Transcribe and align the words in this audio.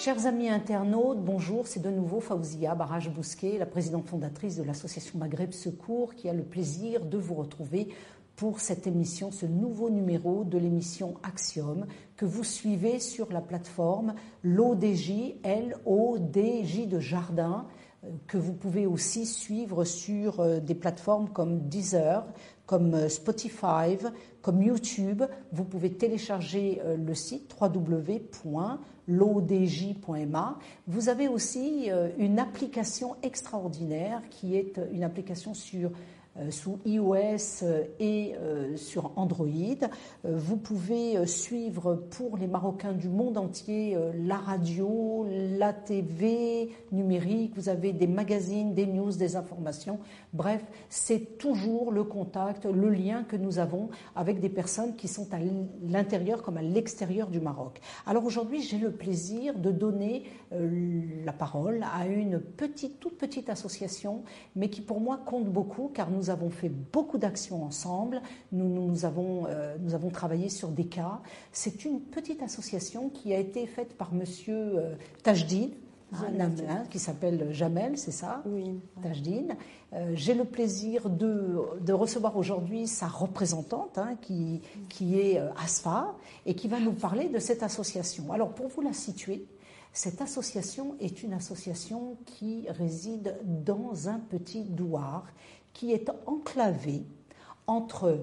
Chers 0.00 0.26
amis 0.26 0.48
internautes, 0.48 1.24
bonjour, 1.24 1.66
c'est 1.66 1.82
de 1.82 1.90
nouveau 1.90 2.20
Faouzia 2.20 2.76
Barrage 2.76 3.10
Bousquet, 3.10 3.58
la 3.58 3.66
présidente 3.66 4.06
fondatrice 4.06 4.54
de 4.54 4.62
l'association 4.62 5.18
Maghreb 5.18 5.50
Secours, 5.50 6.14
qui 6.14 6.28
a 6.28 6.32
le 6.32 6.44
plaisir 6.44 7.04
de 7.04 7.18
vous 7.18 7.34
retrouver 7.34 7.88
pour 8.36 8.60
cette 8.60 8.86
émission, 8.86 9.32
ce 9.32 9.44
nouveau 9.44 9.90
numéro 9.90 10.44
de 10.44 10.56
l'émission 10.56 11.14
Axiom 11.24 11.84
que 12.16 12.24
vous 12.24 12.44
suivez 12.44 13.00
sur 13.00 13.32
la 13.32 13.40
plateforme 13.40 14.14
l'ODJ, 14.44 15.34
L-O-D-J 15.42 16.86
de 16.86 17.00
Jardin, 17.00 17.66
euh, 18.04 18.10
que 18.28 18.38
vous 18.38 18.52
pouvez 18.52 18.86
aussi 18.86 19.26
suivre 19.26 19.84
sur 19.84 20.38
euh, 20.38 20.60
des 20.60 20.76
plateformes 20.76 21.30
comme 21.30 21.68
Deezer, 21.68 22.24
comme 22.66 22.94
euh, 22.94 23.08
Spotify, 23.08 23.98
comme 24.42 24.62
YouTube. 24.62 25.24
Vous 25.50 25.64
pouvez 25.64 25.90
télécharger 25.94 26.80
le 26.96 27.14
site 27.14 27.48
www.lodj.ma. 29.08 30.58
Vous 30.86 31.08
avez 31.08 31.28
aussi 31.28 31.90
une 32.18 32.38
application 32.38 33.16
extraordinaire 33.22 34.22
qui 34.30 34.56
est 34.56 34.80
une 34.92 35.04
application 35.04 35.54
sur 35.54 35.90
euh, 35.90 35.92
sous 36.50 36.78
iOS 36.84 37.62
euh, 37.62 37.84
et 37.98 38.34
euh, 38.36 38.76
sur 38.76 39.12
Android. 39.16 39.48
Vous 40.24 40.56
pouvez 40.56 41.26
suivre 41.26 41.94
pour 41.94 42.36
les 42.36 42.46
Marocains 42.46 42.92
du 42.92 43.08
monde 43.08 43.38
entier 43.38 43.96
la 44.14 44.36
radio, 44.36 45.26
la 45.58 45.72
TV 45.72 46.70
numérique, 46.92 47.52
vous 47.56 47.68
avez 47.68 47.92
des 47.92 48.06
magazines, 48.06 48.74
des 48.74 48.86
news, 48.86 49.12
des 49.12 49.36
informations. 49.36 49.98
Bref, 50.32 50.62
c'est 50.88 51.38
toujours 51.38 51.92
le 51.92 52.04
contact, 52.04 52.66
le 52.66 52.90
lien 52.90 53.24
que 53.24 53.36
nous 53.36 53.58
avons 53.58 53.90
avec 54.16 54.40
des 54.40 54.48
personnes 54.48 54.96
qui 54.96 55.08
sont 55.08 55.28
à 55.32 55.38
l'intérieur 55.82 56.42
comme 56.42 56.56
à 56.56 56.62
l'extérieur 56.62 57.28
du 57.28 57.40
Maroc. 57.40 57.80
Alors 58.06 58.24
aujourd'hui, 58.24 58.62
j'ai 58.62 58.78
le 58.78 58.92
plaisir 58.92 59.58
de 59.58 59.70
donner 59.70 60.24
la 60.50 61.32
parole 61.32 61.84
à 61.94 62.06
une 62.06 62.40
petite, 62.40 63.00
toute 63.00 63.18
petite 63.18 63.48
association, 63.48 64.22
mais 64.56 64.68
qui 64.68 64.80
pour 64.80 65.00
moi 65.00 65.18
compte 65.24 65.46
beaucoup 65.46 65.90
car 65.94 66.10
nous 66.10 66.27
avons 66.30 66.50
fait 66.50 66.68
beaucoup 66.68 67.18
d'actions 67.18 67.64
ensemble. 67.64 68.20
Nous, 68.52 68.68
nous, 68.68 69.04
avons, 69.04 69.46
euh, 69.46 69.76
nous 69.80 69.94
avons 69.94 70.10
travaillé 70.10 70.48
sur 70.48 70.68
des 70.68 70.86
cas. 70.86 71.20
C'est 71.52 71.84
une 71.84 72.00
petite 72.00 72.42
association 72.42 73.08
qui 73.08 73.34
a 73.34 73.38
été 73.38 73.66
faite 73.66 73.96
par 73.96 74.12
monsieur 74.12 74.78
euh, 74.78 74.94
Tajdine, 75.22 75.70
hein, 76.12 76.84
qui 76.90 76.98
s'appelle 76.98 77.52
Jamel, 77.52 77.98
c'est 77.98 78.12
ça? 78.12 78.42
Oui. 78.46 78.80
Tajdine. 79.02 79.56
Euh, 79.92 80.12
j'ai 80.14 80.34
le 80.34 80.44
plaisir 80.44 81.10
de, 81.10 81.56
de 81.80 81.92
recevoir 81.92 82.36
aujourd'hui 82.36 82.86
sa 82.86 83.08
représentante, 83.08 83.98
hein, 83.98 84.16
qui, 84.20 84.60
qui 84.88 85.18
est 85.18 85.40
Asfa, 85.62 86.14
et 86.46 86.54
qui 86.54 86.68
va 86.68 86.80
nous 86.80 86.92
parler 86.92 87.28
de 87.28 87.38
cette 87.38 87.62
association. 87.62 88.32
Alors, 88.32 88.50
pour 88.50 88.68
vous 88.68 88.80
la 88.80 88.92
situer, 88.92 89.46
cette 89.92 90.20
association 90.20 90.94
est 91.00 91.22
une 91.22 91.32
association 91.32 92.16
qui 92.26 92.66
réside 92.68 93.36
dans 93.44 94.08
un 94.08 94.20
petit 94.20 94.62
douar 94.62 95.26
qui 95.78 95.92
est 95.92 96.10
enclavée 96.26 97.04
entre 97.68 98.18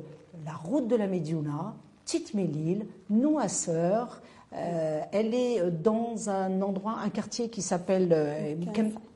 la 0.45 0.55
route 0.55 0.89
de 0.89 0.95
la 0.97 1.07
Médiouna, 1.07 1.73
Tite-Mélile, 2.03 2.85
Nouasseur. 3.09 4.21
Euh, 4.51 5.01
elle 5.13 5.33
est 5.33 5.71
dans 5.71 6.29
un 6.29 6.61
endroit, 6.61 6.97
un 7.01 7.09
quartier 7.09 7.49
qui 7.49 7.61
s'appelle 7.61 8.09
euh, 8.11 8.55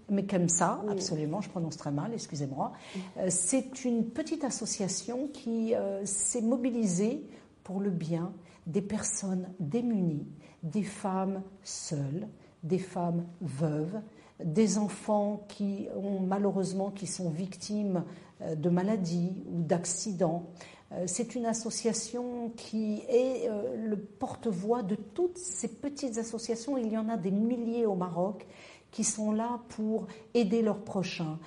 Mekemsa, 0.10 0.82
absolument, 0.90 1.42
je 1.42 1.50
prononce 1.50 1.76
très 1.76 1.92
mal, 1.92 2.14
excusez-moi. 2.14 2.72
Euh, 3.18 3.28
c'est 3.28 3.84
une 3.84 4.06
petite 4.06 4.46
association 4.46 5.28
qui 5.34 5.74
s'est 6.06 6.42
mobilisée 6.42 7.22
pour 7.66 7.82
le 7.82 7.90
bien 7.90 8.32
des 8.68 8.82
personnes 8.82 9.50
démunies, 9.60 10.26
des 10.64 10.84
femmes 10.84 11.42
seules, 11.62 12.30
des 12.64 12.80
femmes 12.80 13.26
veuves, 13.42 14.00
des 14.44 14.78
enfants 14.78 15.46
qui 15.50 15.88
ont 15.96 16.22
malheureusement 16.22 16.92
qui 16.92 17.08
sont 17.08 17.30
victimes 17.30 17.98
euh, 17.98 18.29
de 18.42 18.70
maladies 18.70 19.44
ou 19.52 19.62
d'accidents. 19.64 20.50
Euh, 20.92 21.04
c'est 21.06 21.36
une 21.36 21.46
association 21.46 22.52
qui 22.56 23.04
est 23.08 23.48
euh, 23.48 23.76
le 23.76 23.98
porte-voix 23.98 24.82
de 24.82 24.96
toutes 24.96 25.38
ces 25.38 25.68
petites 25.68 26.18
associations. 26.18 26.78
Il 26.78 26.92
y 26.92 26.98
en 26.98 27.10
a 27.10 27.18
des 27.18 27.32
milliers 27.32 27.86
au 27.86 27.96
Maroc 27.96 28.48
qui 28.92 29.04
sont 29.04 29.32
là 29.32 29.60
pour 29.70 30.08
aider 30.34 30.64
leurs 30.64 30.84
prochains. 30.84 31.38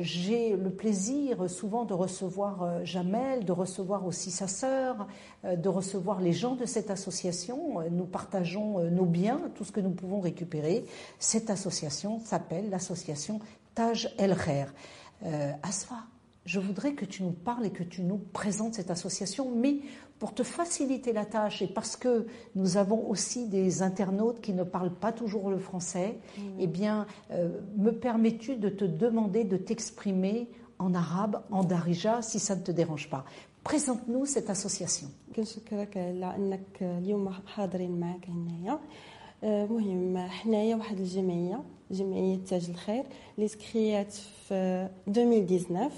J'ai 0.00 0.56
le 0.56 0.70
plaisir 0.70 1.48
souvent 1.48 1.84
de 1.84 1.94
recevoir 1.94 2.84
Jamel, 2.84 3.44
de 3.44 3.52
recevoir 3.52 4.04
aussi 4.04 4.32
sa 4.32 4.48
sœur, 4.48 5.06
de 5.44 5.68
recevoir 5.68 6.20
les 6.20 6.32
gens 6.32 6.56
de 6.56 6.66
cette 6.66 6.90
association. 6.90 7.88
Nous 7.88 8.06
partageons 8.06 8.80
nos 8.90 9.04
biens, 9.04 9.40
tout 9.54 9.62
ce 9.62 9.70
que 9.70 9.78
nous 9.78 9.92
pouvons 9.92 10.18
récupérer. 10.18 10.84
Cette 11.20 11.50
association 11.50 12.18
s'appelle 12.18 12.68
l'association 12.68 13.38
Taj 13.76 14.12
El 14.18 14.36
Khair. 14.36 14.74
Asfa, 15.62 15.98
je 16.45 16.59
voudrais 16.59 16.93
que 16.93 17.03
tu 17.05 17.23
nous 17.23 17.31
parles 17.31 17.65
et 17.65 17.71
que 17.71 17.83
tu 17.83 18.01
nous 18.01 18.17
présentes 18.17 18.75
cette 18.75 18.89
association, 18.89 19.51
mais 19.53 19.79
pour 20.17 20.33
te 20.33 20.43
faciliter 20.43 21.11
la 21.11 21.25
tâche 21.25 21.61
et 21.61 21.67
parce 21.67 21.97
que 21.97 22.25
nous 22.55 22.77
avons 22.77 23.07
aussi 23.09 23.47
des 23.47 23.83
internautes 23.83 24.39
qui 24.41 24.53
ne 24.53 24.63
parlent 24.63 24.93
pas 24.93 25.11
toujours 25.11 25.49
le 25.49 25.59
français, 25.59 26.17
eh 26.59 26.67
bien, 26.67 27.05
euh, 27.31 27.49
me 27.75 27.91
permets-tu 27.91 28.55
de 28.55 28.69
te 28.69 28.85
demander 28.85 29.43
de 29.43 29.57
t'exprimer 29.57 30.47
en 30.79 30.93
arabe, 30.93 31.41
en 31.51 31.63
darija, 31.63 32.21
si 32.21 32.39
ça 32.39 32.55
ne 32.55 32.61
te 32.61 32.71
dérange 32.71 33.09
pas 33.09 33.25
Présente-nous 33.63 34.25
cette 34.25 34.49
association. 34.49 35.09
مهم 39.43 40.17
حنايا 40.17 40.75
واحد 40.75 40.99
الجمعيه 40.99 41.63
جمعيه 41.91 42.37
تاج 42.37 42.69
الخير 42.69 43.03
اللي 43.37 43.47
تكريات 43.49 44.13
في 44.13 44.89
2019 45.07 45.91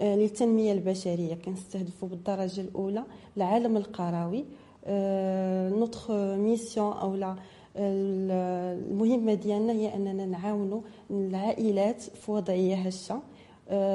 للتنميه 0.00 0.72
البشريه 0.72 1.34
كنستهدفوا 1.34 2.08
بالدرجه 2.08 2.60
الاولى 2.60 3.04
العالم 3.36 3.76
القروي 3.76 4.44
نوتخ 5.78 6.10
ميسيون 6.10 6.92
او 6.92 7.14
لا 7.14 7.36
المهمه 7.76 9.34
ديالنا 9.34 9.72
هي 9.72 9.94
اننا 9.94 10.26
نعاونوا 10.26 10.80
العائلات 11.10 12.00
في 12.02 12.30
وضعيه 12.32 12.76
هشه 12.76 13.20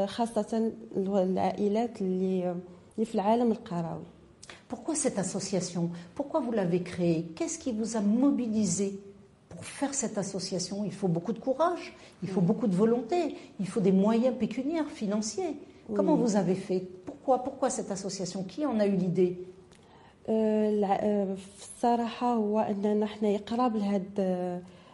خاصه 0.06 0.72
العائلات 0.98 2.02
اللي 2.02 2.56
في 3.06 3.16
العالم 3.16 3.52
القروي 3.52 4.04
Pourquoi 4.70 4.96
cette 4.96 5.18
association 5.18 5.84
Pourquoi 6.14 6.40
vous 6.42 6.52
l'avez 6.52 6.82
créée 6.82 7.22
Qu'est-ce 7.36 7.58
qui 7.58 7.72
vous 7.72 7.96
a 7.96 8.02
mobilisé 8.02 9.00
pour 9.48 9.64
faire 9.64 9.94
cette 9.94 10.18
association 10.18 10.84
Il 10.84 10.92
faut 10.92 11.08
beaucoup 11.08 11.32
de 11.32 11.40
courage, 11.40 11.96
il 12.22 12.30
faut 12.30 12.42
beaucoup 12.42 12.68
de 12.68 12.76
volonté, 12.76 13.20
il 13.62 13.68
faut 13.72 13.80
des 13.80 13.94
moyens 13.94 14.36
pécuniaires, 14.38 14.90
financiers. 14.90 15.56
Comment 15.95 16.17
vous 16.17 16.37
avez 16.37 16.55
fait? 16.55 16.81
Pourquoi 17.07 17.39
Pourquoi 17.45 17.71
cette 17.71 17.91
association? 17.91 18.45
Qui 18.45 18.67
en 18.67 18.79
a 18.81 18.87
eu 18.87 18.97
l'idée? 18.97 19.37
الصراحه 20.29 22.35
هو 22.35 22.61
أننا 22.61 23.07
حنايا 23.07 23.39
قراب 23.39 23.77
لهاد 23.77 24.21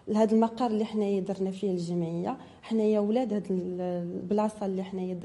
لهاد 0.08 0.32
المقر 0.32 0.66
اللي 0.66 0.84
حنايا 0.84 1.20
درنا 1.20 1.50
فيه 1.50 1.70
الجمعية. 1.70 2.36
حنايا 2.62 3.00
ولاد 3.00 3.32
هاد 3.32 3.46
البلاصة 3.50 4.66
اللي 4.66 4.82
حنايا 4.82 5.20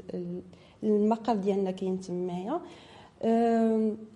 المقر 0.82 1.34
ديالنا 1.34 1.70
كاين 1.70 2.00
تمايا. 2.00 2.60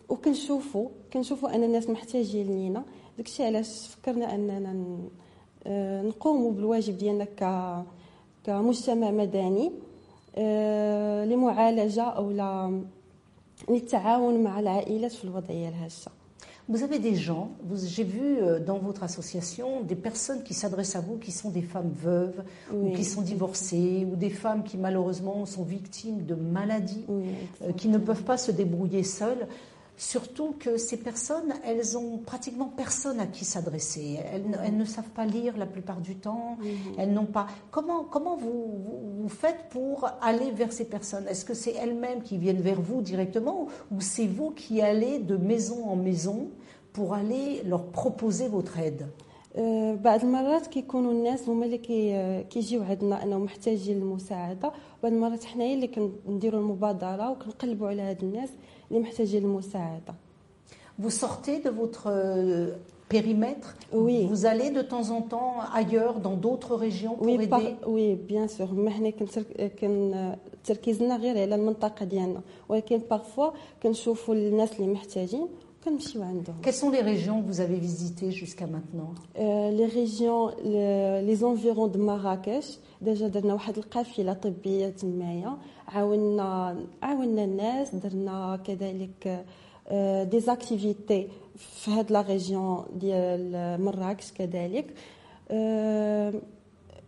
وكنشوفوا 0.09 0.89
كنشوفوا 1.13 1.55
أن 1.55 1.65
الناس 1.65 1.91
محتاجين 1.91 2.47
لينا. 2.47 2.85
داكشي 3.17 3.45
علاش 3.45 3.87
فكرنا 3.87 4.35
أننا 4.35 4.77
نقوموا 6.03 6.53
بالواجب 6.53 6.99
ديالنا 6.99 7.27
كمجتمع 8.45 9.11
مدني. 9.11 9.73
لمعالجه 11.26 12.02
او 12.04 12.32
للتعاون 13.70 14.44
مع 14.44 14.60
العائلات 14.60 15.12
في 15.12 15.24
الوضعيه 15.24 15.70
الهشه 15.70 16.12
Vous 16.70 16.82
avez 16.82 16.98
des 16.98 17.16
gens, 17.16 17.50
j'ai 17.76 18.06
vu 18.06 18.38
euh, 18.38 18.58
dans 18.58 18.78
votre 18.78 19.04
association 19.04 19.82
des 19.82 19.96
personnes 19.96 20.44
qui 20.44 20.54
s'adressent 20.54 20.96
à 20.96 21.02
vous 21.02 21.18
qui 21.18 21.34
sont 21.34 21.50
des 21.50 21.62
femmes 21.62 21.92
veuves 21.94 22.42
oui, 22.72 22.92
ou 22.92 22.96
qui 22.96 23.04
sont 23.04 23.22
divorcées 23.22 24.08
ou 24.10 24.16
des 24.16 24.30
femmes 24.30 24.64
qui 24.64 24.78
malheureusement 24.78 25.46
sont 25.46 25.64
victimes 25.64 26.26
de 26.26 26.36
maladies, 26.36 27.04
oui, 27.10 27.26
euh, 27.64 27.74
qui 27.74 27.90
ne 27.90 27.98
peuvent 27.98 28.24
pas 28.24 28.38
se 28.38 28.52
débrouiller 28.52 29.04
seules. 29.04 29.46
Surtout 29.99 30.55
que 30.61 30.77
ces 30.77 30.97
personnes, 30.97 31.53
elles 31.65 31.99
ont 31.99 32.19
pratiquement 32.19 32.73
personne 32.75 33.19
à 33.19 33.27
qui 33.27 33.45
s'adresser. 33.45 34.21
Elles, 34.33 34.45
elles, 34.65 34.77
ne 34.77 34.85
savent 34.85 35.11
pas 35.11 35.27
lire 35.27 35.57
la 35.57 35.67
plupart 35.67 36.01
du 36.01 36.15
temps. 36.15 36.57
Elles 36.97 37.13
n'ont 37.13 37.27
pas. 37.27 37.49
Comment, 37.73 38.05
comment 38.05 38.37
vous, 38.37 38.85
vous, 39.19 39.29
faites 39.29 39.69
pour 39.71 40.09
aller 40.23 40.53
vers 40.53 40.73
ces 40.73 40.85
personnes? 40.85 41.27
Est-ce 41.27 41.45
que 41.45 41.53
c'est 41.53 41.73
elles-mêmes 41.73 42.23
qui 42.23 42.39
viennent 42.39 42.61
vers 42.61 42.81
vous 42.81 43.03
directement 43.03 43.67
ou 43.91 44.01
c'est 44.01 44.29
vous 44.29 44.53
qui 44.53 44.81
allez 44.81 45.19
de 45.19 45.37
maison 45.37 45.89
en 45.89 45.97
maison 45.97 46.51
pour 46.93 47.15
aller 47.15 47.63
leur 47.65 47.87
proposer 47.87 48.47
votre 48.47 48.79
aide? 48.79 49.09
بعض 50.05 50.25
المرات 50.25 50.67
كيكونوا 50.67 51.13
الناس 51.13 51.49
هما 51.49 51.65
اللي 51.65 51.79
كيجيو 52.51 52.83
عندنا 52.83 53.23
انهم 53.23 53.45
محتاجين 53.45 53.97
المساعدة. 53.99 54.73
بعض 55.03 55.13
المرات 55.13 55.45
حنايا 55.45 55.75
اللي 55.75 55.87
كنديروا 55.87 56.61
المبادرة 56.61 57.31
وكنقلبوا 57.31 57.89
على 57.89 58.03
هاد 58.03 58.23
الناس 58.23 58.49
اللي 58.91 59.03
محتاجين 59.03 59.45
المساعدة. 59.45 60.15
Vous 61.01 61.11
sortez 61.11 61.61
de 61.61 61.71
votre 61.71 62.07
euh, 62.09 62.73
périmètre? 63.09 63.77
Oui. 63.93 64.27
Vous 64.33 64.47
allez 64.47 64.71
de 64.71 64.83
temps 64.83 65.07
en 65.17 65.23
temps 65.23 65.55
ailleurs, 65.81 66.17
dans 66.27 66.37
d'autres 66.45 66.75
régions 66.75 67.15
pour 67.17 67.27
وي 67.27 67.35
aider? 67.35 67.47
باغ 67.47 67.73
وي 67.87 68.15
بيان 68.15 68.49
سور 68.49 68.73
ما 68.73 68.91
حنا 68.91 69.11
كن 69.11 70.37
تركيزنا 70.65 71.17
غير 71.17 71.39
على 71.39 71.55
المنطقة 71.55 72.05
ديالنا. 72.05 72.41
ولكن 72.69 73.01
باغفوا 73.11 73.51
كنشوفوا 73.83 74.35
الناس 74.35 74.81
اللي 74.81 74.93
محتاجين 74.93 75.49
Quelles 76.62 76.74
sont 76.74 76.92
les 76.92 77.02
régions 77.02 77.42
que 77.42 77.48
vous 77.48 77.60
avez 77.60 77.76
visitées 77.76 78.32
jusqu'à 78.32 78.68
maintenant 78.68 79.14
لي 79.38 79.86
ريجيون 79.86 80.52
لي 81.26 81.36
زونفيرون 81.36 81.92
دو 81.92 82.00
مراكش 82.06 82.78
ديجا 83.02 83.28
درنا 83.28 83.54
واحد 83.54 83.78
القافله 83.78 84.34
طبيه 84.34 84.90
تمايا 84.90 85.58
عاوننا 85.88 86.78
عاوننا 87.02 87.44
الناس 87.44 87.96
درنا 87.96 88.60
كذلك 88.66 89.46
دي 90.32 90.40
زاكتيفيتي 90.40 91.28
في 91.58 91.92
هاد 91.92 92.12
لا 92.12 92.22
ريجيون 92.22 92.86
ديال 92.96 93.82
مراكش 93.82 94.32
كذلك 94.34 94.94
آه، 95.52 96.34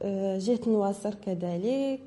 آه، 0.01 0.37
جهه 0.37 0.59
نواصر 0.67 1.13
كذلك 1.13 1.99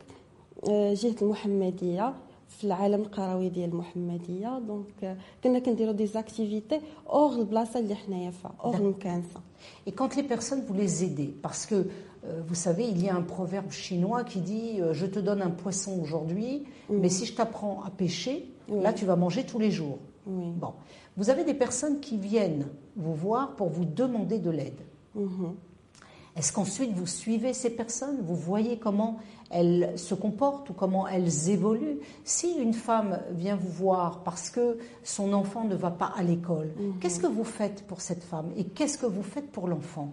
آه، 0.68 0.94
جهه 0.94 1.16
المحمديه 1.22 2.14
في 2.62 2.64
العالم 2.64 3.00
القروي 3.00 3.48
ديال 3.48 3.70
المحمديه 3.70 4.58
دونك 4.58 5.04
آه، 5.04 5.16
كنا 5.44 5.58
كنديروا 5.58 5.92
دي 5.92 6.06
زاكتيفيتي 6.06 6.80
اور 7.06 7.32
البلاصه 7.32 7.80
اللي 7.80 7.94
حنايا 7.94 8.30
فيها 8.30 8.54
اور 8.64 8.74
المكانسه 8.74 9.40
Et 9.86 9.92
quand 9.92 10.14
les 10.16 10.22
personnes, 10.22 10.62
vous 10.66 10.74
les 10.74 11.04
aidez, 11.04 11.34
parce 11.42 11.66
que 11.66 11.74
euh, 11.74 12.42
vous 12.46 12.54
savez, 12.54 12.84
il 12.88 13.02
y 13.02 13.08
a 13.08 13.14
un 13.14 13.22
proverbe 13.22 13.70
chinois 13.70 14.22
qui 14.24 14.40
dit 14.40 14.80
euh, 14.80 14.92
Je 14.92 15.06
te 15.06 15.18
donne 15.18 15.42
un 15.42 15.50
poisson 15.50 16.00
aujourd'hui, 16.00 16.64
mais 16.90 17.08
si 17.08 17.26
je 17.26 17.34
t'apprends 17.34 17.82
à 17.82 17.90
pêcher, 17.90 18.36
là 18.68 18.92
tu 18.92 19.04
vas 19.04 19.16
manger 19.16 19.44
tous 19.44 19.58
les 19.58 19.70
jours. 19.70 19.98
Oui. 20.26 20.52
Bon. 20.62 20.72
Vous 21.16 21.30
avez 21.30 21.44
des 21.44 21.54
personnes 21.54 22.00
qui 22.00 22.16
viennent 22.16 22.68
vous 22.96 23.14
voir 23.14 23.56
pour 23.56 23.68
vous 23.68 23.84
demander 23.84 24.38
de 24.38 24.50
l'aide. 24.50 24.80
Mhm. 25.14 25.54
Est-ce 26.36 26.52
qu'ensuite 26.52 26.92
vous 26.92 27.06
suivez 27.22 27.52
ces 27.62 27.70
personnes 27.70 28.18
Vous 28.28 28.36
voyez 28.36 28.76
comment 28.78 29.12
elles 29.50 29.98
se 29.98 30.14
comportent 30.14 30.70
ou 30.70 30.74
comment 30.82 31.08
elles 31.08 31.48
évoluent 31.56 31.98
Si 32.24 32.48
une 32.66 32.74
femme 32.74 33.18
vient 33.32 33.56
vous 33.56 33.70
voir 33.84 34.22
parce 34.22 34.48
que 34.50 34.78
son 35.02 35.32
enfant 35.32 35.64
ne 35.64 35.74
va 35.74 35.90
pas 35.90 36.12
à 36.16 36.22
l'école, 36.22 36.70
qu'est-ce 37.00 37.18
que 37.18 37.26
vous 37.26 37.44
faites 37.58 37.82
pour 37.88 38.00
cette 38.08 38.22
femme 38.22 38.48
et 38.56 38.64
qu'est-ce 38.64 38.98
que 38.98 39.06
vous 39.06 39.22
faites 39.34 39.50
pour 39.50 39.66
l'enfant 39.68 40.10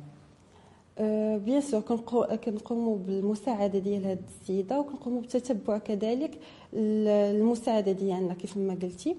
آه، 0.98 1.38
بيان 1.38 1.62
سور 1.62 1.82
كنقو- 1.82 2.36
كنقوموا 2.36 2.98
بالمساعده 2.98 3.80
ديال 3.80 4.06
هاد 4.06 4.22
السيده 4.42 4.80
وكنقوموا 4.80 5.22
بالتتبع 5.22 5.78
كذلك 5.78 6.32
ال- 6.74 7.36
المساعده 7.36 7.92
ديالنا 7.92 8.34
كيف 8.34 8.58
ما 8.58 8.74
قلتي 8.82 9.16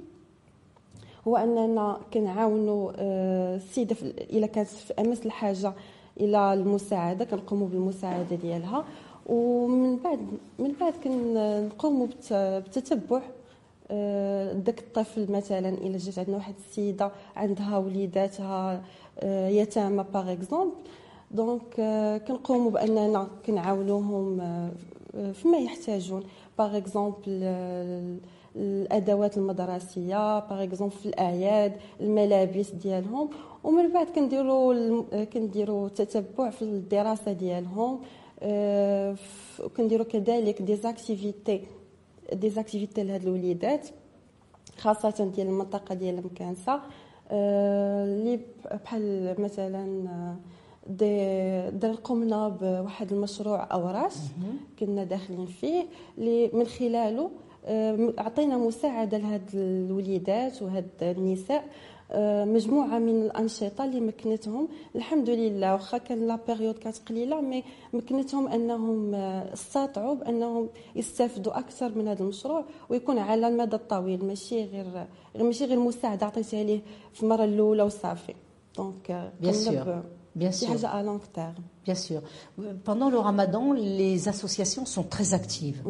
هو 1.28 1.36
اننا 1.36 2.00
كنعاونوا 2.14 2.92
آه، 2.96 3.56
السيده 3.56 3.94
في- 3.94 4.04
الا 4.36 4.46
كانت 4.46 4.68
في 4.68 4.92
امس 4.98 5.26
الحاجه 5.26 5.72
إلى 6.19 6.53
المساعدة 6.53 7.25
كنقوموا 7.25 7.67
بالمساعدة 7.67 8.35
ديالها. 8.35 8.83
ومن 9.25 9.97
بعد 9.97 10.19
من 10.59 10.73
بعد 10.79 10.93
كنقوموا 11.03 12.07
بالتتبع 12.31 13.21
آه، 13.91 14.53
داك 14.53 14.79
الطفل 14.79 15.31
مثلا 15.31 15.69
إلا 15.69 15.97
جات 15.97 16.19
عندنا 16.19 16.35
واحد 16.37 16.53
السيدة 16.69 17.11
عندها 17.35 17.77
وليداتها 17.77 18.81
آه، 19.19 19.47
يتامى 19.49 20.05
باغ 20.13 20.31
اكزومبل 20.31 20.71
دونك 21.31 21.63
كنقوموا 22.27 22.71
بأننا 22.71 23.27
كنعاونوهم 23.45 24.41
آه، 24.41 24.71
فيما 25.31 25.57
يحتاجون. 25.57 26.23
باغ 26.57 26.77
اكزومبل 26.77 27.43
الأدوات 28.55 29.37
المدرسية 29.37 30.39
باغ 30.39 30.63
اكزومبل 30.63 30.95
في 30.95 31.05
الأعياد 31.05 31.73
الملابس 32.01 32.69
ديالهم 32.71 33.29
ومن 33.63 33.93
بعد 33.93 34.07
كنديروا 34.07 35.03
آه، 35.13 35.23
كنديروا 35.23 35.89
تتبع 35.89 36.49
في 36.49 36.61
الدراسة 36.61 37.31
ديالهم 37.31 37.99
آه، 38.39 39.15
وكنديروا 39.63 40.05
كذلك 40.05 40.61
دي 40.61 40.75
زاكتيفيتي 40.75 41.61
دي 42.33 42.49
زاكتيفيتي 42.49 43.03
لهاد 43.03 43.23
الوليدات 43.23 43.87
خاصة 44.77 45.31
ديال 45.35 45.47
المنطقة 45.47 45.95
ديال 45.95 46.25
مكانسة 46.25 46.81
آه، 47.31 48.05
اللي 48.05 48.39
بحال 48.83 49.35
مثلا 49.41 50.09
آه، 50.09 50.35
دي 51.69 51.87
قمنا 51.87 52.47
بواحد 52.49 53.11
المشروع 53.13 53.67
اوراش 53.73 54.15
كنا 54.79 55.03
داخلين 55.03 55.45
فيه 55.45 55.85
اللي 56.17 56.49
من 56.53 56.65
خلاله 56.65 57.31
آه، 57.65 58.13
عطينا 58.17 58.57
مساعدة 58.57 59.17
لهاد 59.17 59.49
الوليدات 59.53 60.61
وهاد 60.61 60.89
النساء. 61.01 61.63
آه، 62.13 62.45
مجموعة 62.45 62.99
من 62.99 63.21
الأنشطة 63.21 63.85
اللي 63.85 63.99
مكنتهم. 63.99 64.67
الحمد 64.95 65.29
لله 65.29 65.73
واخا 65.73 65.97
كان 65.97 66.27
لا 66.27 66.39
بيريود 66.47 66.77
كانت 66.77 66.97
قليلة 67.09 67.41
مي 67.41 67.63
مكنتهم 67.93 68.47
أنهم 68.47 69.13
آه، 69.15 69.53
استطاعوا 69.53 70.15
بأنهم 70.15 70.69
يستافدوا 70.95 71.59
أكثر 71.59 71.91
من 71.95 72.07
هذا 72.07 72.23
المشروع 72.23 72.65
ويكون 72.89 73.17
على 73.17 73.47
المدى 73.47 73.75
الطويل 73.75 74.25
ماشي 74.25 74.63
غير 74.65 74.85
ماشي 75.35 75.65
غير 75.65 75.79
مساعدة 75.79 76.25
عطيتها 76.25 76.63
ليه 76.63 76.81
في 77.13 77.23
المرة 77.23 77.43
الأولى 77.43 77.83
وصافي. 77.83 78.33
دونك 78.77 79.31
Bien 79.41 79.53
sûr. 79.53 80.20
Bien 80.38 80.50
شي 80.50 80.66
sûr. 80.66 80.68
حاجه 80.70 80.86
على 80.86 81.06
لونغ 81.06 81.20
تيرم 81.34 81.54
Bien 81.88 81.94
sûr. 81.94 82.20
Pendant 82.88 83.10
le 83.10 83.18
ramadan, 83.28 83.72
les 83.72 84.28
associations 84.28 84.84
sont 84.94 85.06
très 85.14 85.28
actives. 85.40 85.80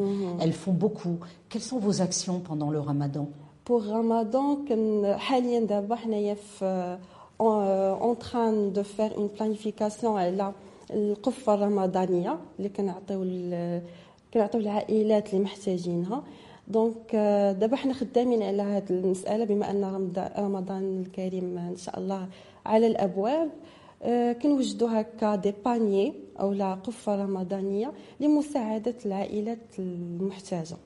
Elles 0.43 0.57
font 0.65 0.77
beaucoup. 0.85 1.17
Quelles 1.51 1.67
sont 1.71 1.79
vos 1.89 1.97
actions 2.03 2.39
pendant 2.49 2.71
le 2.71 2.81
ramadan 2.81 3.27
بوغ 3.69 3.93
رمضان 3.93 4.65
كن 4.69 5.15
حاليا 5.19 5.61
دابا 5.61 5.95
حنايا 5.97 6.35
في 6.35 6.99
اون 7.41 8.19
تران 8.19 8.73
دو 8.73 8.83
فير 8.83 9.17
اون 9.17 9.27
بلانيفيكاسيون 9.27 10.19
على 10.19 10.53
القفه 10.91 11.55
الرمضانيه 11.55 12.39
اللي 12.59 12.69
كنعطيو 12.69 13.23
ال- 13.23 13.83
كنعطيو 14.35 14.61
العائلات 14.61 15.35
اللي 15.35 15.45
محتاجينها 15.45 16.23
دونك 16.69 17.15
آه، 17.15 17.53
دابا 17.53 17.77
حنا 17.77 17.93
خدامين 17.95 18.43
على 18.43 18.63
هذه 18.63 18.85
المساله 18.91 19.45
بما 19.45 19.71
ان 19.71 19.85
رمضان- 19.85 20.33
رمضان 20.39 21.01
الكريم 21.03 21.59
ان 21.59 21.77
شاء 21.77 21.99
الله 21.99 22.29
على 22.67 22.87
الابواب 22.87 23.49
آه، 23.49 23.80
كنوجدوا 24.43 25.01
هكا 25.01 25.35
دي 25.37 25.55
بانيي 25.65 26.15
او 26.41 26.53
لا 26.53 26.75
قفه 26.75 27.15
رمضانيه 27.25 27.93
لمساعده 28.21 28.95
العائلات 29.07 29.79
المحتاجه 29.79 30.77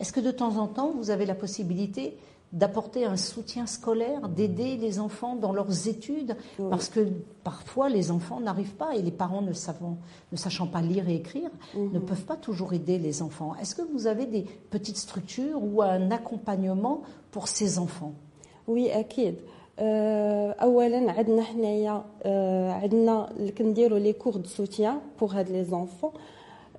Est-ce 0.00 0.12
que 0.12 0.20
de 0.20 0.30
temps 0.30 0.56
en 0.56 0.66
temps, 0.66 0.90
vous 0.98 1.10
avez 1.10 1.26
la 1.26 1.34
possibilité 1.34 2.16
d'apporter 2.52 3.04
un 3.04 3.16
soutien 3.16 3.66
scolaire, 3.66 4.28
d'aider 4.28 4.76
les 4.76 4.98
enfants 4.98 5.36
dans 5.36 5.52
leurs 5.52 5.88
études 5.94 6.36
Oui. 6.58 6.66
Parce 6.68 6.88
que 6.88 7.00
parfois, 7.44 7.88
les 7.88 8.10
enfants 8.10 8.40
n'arrivent 8.40 8.74
pas 8.74 8.96
et 8.96 9.02
les 9.02 9.12
parents 9.12 9.42
ne, 9.42 9.52
savant, 9.52 9.98
ne 10.32 10.36
sachant 10.36 10.66
pas 10.66 10.82
lire 10.82 11.08
et 11.08 11.14
écrire 11.14 11.50
ne 11.76 11.98
peuvent 11.98 12.24
pas 12.24 12.36
toujours 12.36 12.72
aider 12.72 12.98
les 12.98 13.22
enfants. 13.22 13.54
Est-ce 13.60 13.74
que 13.76 13.82
vous 13.92 14.06
avez 14.08 14.26
des 14.26 14.44
petites 14.74 14.96
structures 14.96 15.60
ou 15.62 15.82
un 15.82 16.10
accompagnement 16.10 17.02
pour 17.30 17.46
ces 17.48 17.78
enfants 17.78 18.14
وي 18.68 19.00
اكيد 19.00 19.34
آه، 19.34 19.42
اولا 19.79 21.11
عندنا 21.11 21.43
حنايا 21.43 22.03
آه، 22.23 22.71
عندنا 22.71 23.29
كنديروا 23.57 23.99
لي 23.99 24.13
كور 24.13 24.35
دو 24.35 24.47
سوتيان 24.47 24.99
بوغ 25.19 25.39
هاد 25.39 25.49
لي 25.49 25.63
زونفون 25.63 26.11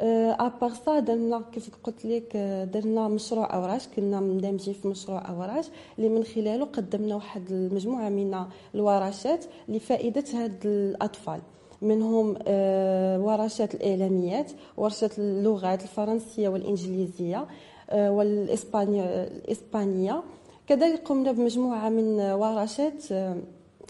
ابار 0.01 0.71
سا 0.87 0.99
درنا 0.99 1.43
كيف 1.53 1.71
قلت 1.85 2.05
لك 2.05 2.33
آه، 2.37 2.65
درنا 2.65 3.09
مشروع 3.09 3.55
اوراش 3.55 3.89
كنا 3.89 4.21
مندمجين 4.21 4.75
في 4.75 4.89
مشروع 4.89 5.29
اوراش 5.29 5.67
اللي 5.99 6.09
من 6.09 6.25
خلاله 6.25 6.65
قدمنا 6.65 7.15
واحد 7.15 7.51
المجموعة 7.51 8.09
من 8.09 8.45
الورشات 8.75 9.45
لفائدة 9.69 10.25
هاد 10.35 10.67
الأطفال. 10.67 11.41
منهم 11.83 12.37
آه، 12.47 13.21
ورشات 13.21 13.75
الإعلاميات 13.75 14.53
ورشات 14.77 15.19
اللغات 15.19 15.83
الفرنسية 15.83 16.49
والإنجليزية 16.49 17.47
آه، 17.91 18.11
والاسبانيه 18.11 19.03
الإسبانية. 19.05 20.23
كذلك 20.68 21.08
قمنا 21.08 21.32
بمجموعه 21.32 21.90
من 21.90 22.20
ورشات 22.20 23.12
آه، 23.12 23.38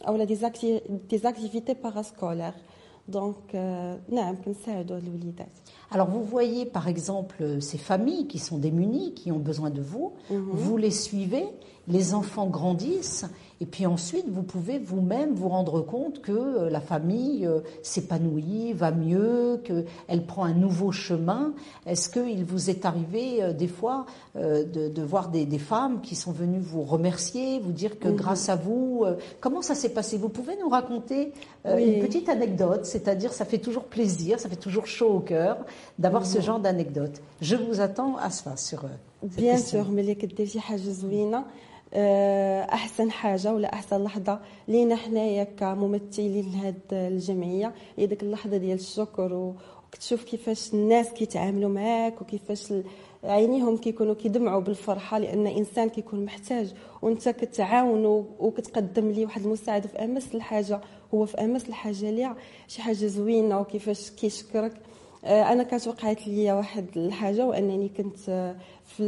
او 0.08 0.24
دي 0.24 1.18
زاكتيفيتي 1.18 1.74
باراسكولير 1.74 2.54
دونك 3.08 3.36
آه، 3.56 4.00
نعم 4.10 4.36
كنساعدوا 4.46 4.98
الوليدات 4.98 5.48
Alors 5.94 6.10
vous 6.10 6.24
voyez 6.24 6.66
par 6.66 6.88
exemple 6.88 7.60
ces 7.60 7.78
familles 7.78 8.25
qui 8.25 8.40
sont 8.40 8.58
démunies, 8.58 9.13
qui 9.13 9.30
ont 9.30 9.44
besoin 9.51 9.70
de 9.70 9.82
vous, 9.82 10.13
vous 10.30 10.78
les 10.78 10.90
suivez, 10.90 11.48
les 11.88 12.14
enfants 12.14 12.47
grandissent, 12.47 13.26
et 13.61 13.66
puis 13.66 13.87
ensuite, 13.87 14.26
vous 14.28 14.43
pouvez 14.43 14.78
vous-même 14.78 15.33
vous 15.33 15.49
rendre 15.49 15.81
compte 15.81 16.21
que 16.21 16.33
euh, 16.33 16.71
la 16.71 16.81
famille 16.81 17.47
euh, 17.47 17.61
s'épanouit, 17.83 18.75
va 18.75 18.90
mieux, 18.90 19.62
qu'elle 19.64 20.26
prend 20.26 20.45
un 20.45 20.52
nouveau 20.52 20.93
chemin. 20.93 21.55
Est-ce 21.87 22.11
qu'il 22.11 22.45
vous 22.45 22.69
est 22.69 22.85
arrivé 22.85 23.43
euh, 23.43 23.52
des 23.52 23.69
fois 23.69 24.05
de, 24.35 25.02
voir 25.02 25.31
des, 25.31 25.47
femmes 25.59 26.02
qui 26.02 26.14
sont 26.14 26.33
venues 26.33 26.59
vous 26.61 26.83
remercier, 26.83 27.59
vous 27.61 27.73
dire 27.73 27.99
que 27.99 28.09
grâce 28.09 28.50
à 28.50 28.57
vous, 28.57 29.05
comment 29.40 29.62
ça 29.62 29.75
s'est 29.75 29.88
passé? 29.88 30.19
Vous 30.19 30.28
pouvez 30.28 30.57
nous 30.61 30.69
raconter 30.69 31.33
une 31.64 32.00
petite 32.00 32.28
anecdote, 32.28 32.85
c'est-à-dire 32.85 33.33
ça 33.33 33.47
fait 33.47 33.59
toujours 33.59 33.85
plaisir, 33.85 34.38
ça 34.38 34.50
fait 34.50 34.57
toujours 34.57 34.87
chaud 34.87 35.09
au 35.09 35.21
cœur 35.21 35.57
d'avoir 35.99 36.26
ce 36.26 36.40
genre 36.40 36.61
d'anecdote. 36.61 37.23
Je 37.40 37.57
vous 37.57 37.81
attends 37.81 38.16
à 38.16 38.28
cela 38.31 38.57
sur. 38.59 38.85
Bien 39.23 39.57
sûr, 39.57 39.88
mais 39.90 40.02
les 40.02 40.16
آه، 41.99 42.62
أحسن 42.62 43.11
حاجة 43.11 43.55
ولا 43.55 43.73
أحسن 43.73 44.05
لحظة 44.05 44.41
لينا 44.69 44.97
حنايا 44.97 45.45
كممثلين 45.45 46.53
لهاد 46.53 46.81
الجمعية. 46.93 47.75
هي 47.97 48.07
ديك 48.07 48.23
اللحظة 48.23 48.57
ديال 48.57 48.79
الشكر 48.79 49.55
وكتشوف 49.88 50.25
كيفاش 50.25 50.75
الناس 50.75 51.09
كيتعاملوا 51.12 51.71
معاك 51.71 52.23
وكيفاش 52.23 52.73
عينيهم 53.25 53.76
كيكونوا 53.76 54.15
كيدمعوا 54.15 54.61
بالفرحة 54.61 55.19
لأن 55.19 55.47
إنسان 55.47 55.88
كيكون 55.88 56.25
محتاج 56.25 56.75
وأنت 57.03 57.29
كتعاونو 57.29 58.25
وكتقدم 58.38 59.11
ليه 59.11 59.25
واحد 59.26 59.43
المساعده 59.45 59.88
في 59.88 60.05
أمس 60.05 60.35
الحاجة 60.35 60.81
هو 61.15 61.26
في 61.26 61.41
أمس 61.45 61.69
الحاجة 61.69 62.11
ليها 62.11 62.37
شي 62.69 62.83
حاجة 62.83 62.95
زوينة 63.07 63.61
وكيفاش 63.61 64.11
كيشكرك. 64.11 64.73
آه، 65.25 65.53
أنا 65.53 65.62
كانت 65.62 65.88
وقعت 65.88 66.26
لي 66.29 66.53
واحد 66.53 66.87
الحاجة 66.97 67.47
وأنني 67.47 67.88
كنت 67.88 68.55
في 68.85 69.03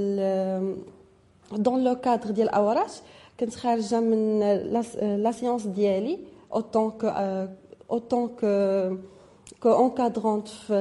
دون 1.51 1.83
لو 1.83 1.95
كادر 1.95 2.31
ديال 2.31 2.49
اوراش 2.49 2.91
كنت 3.39 3.55
خارجه 3.55 3.99
من 3.99 4.39
لا 5.23 5.31
سيونس 5.31 5.63
ديالي 5.63 6.19
اوتون 6.53 6.91
كو 6.91 7.07
اوتون 7.91 8.27
كو 8.27 8.97
كو 9.61 9.73
اونكادرونت 9.73 10.47
في 10.47 10.73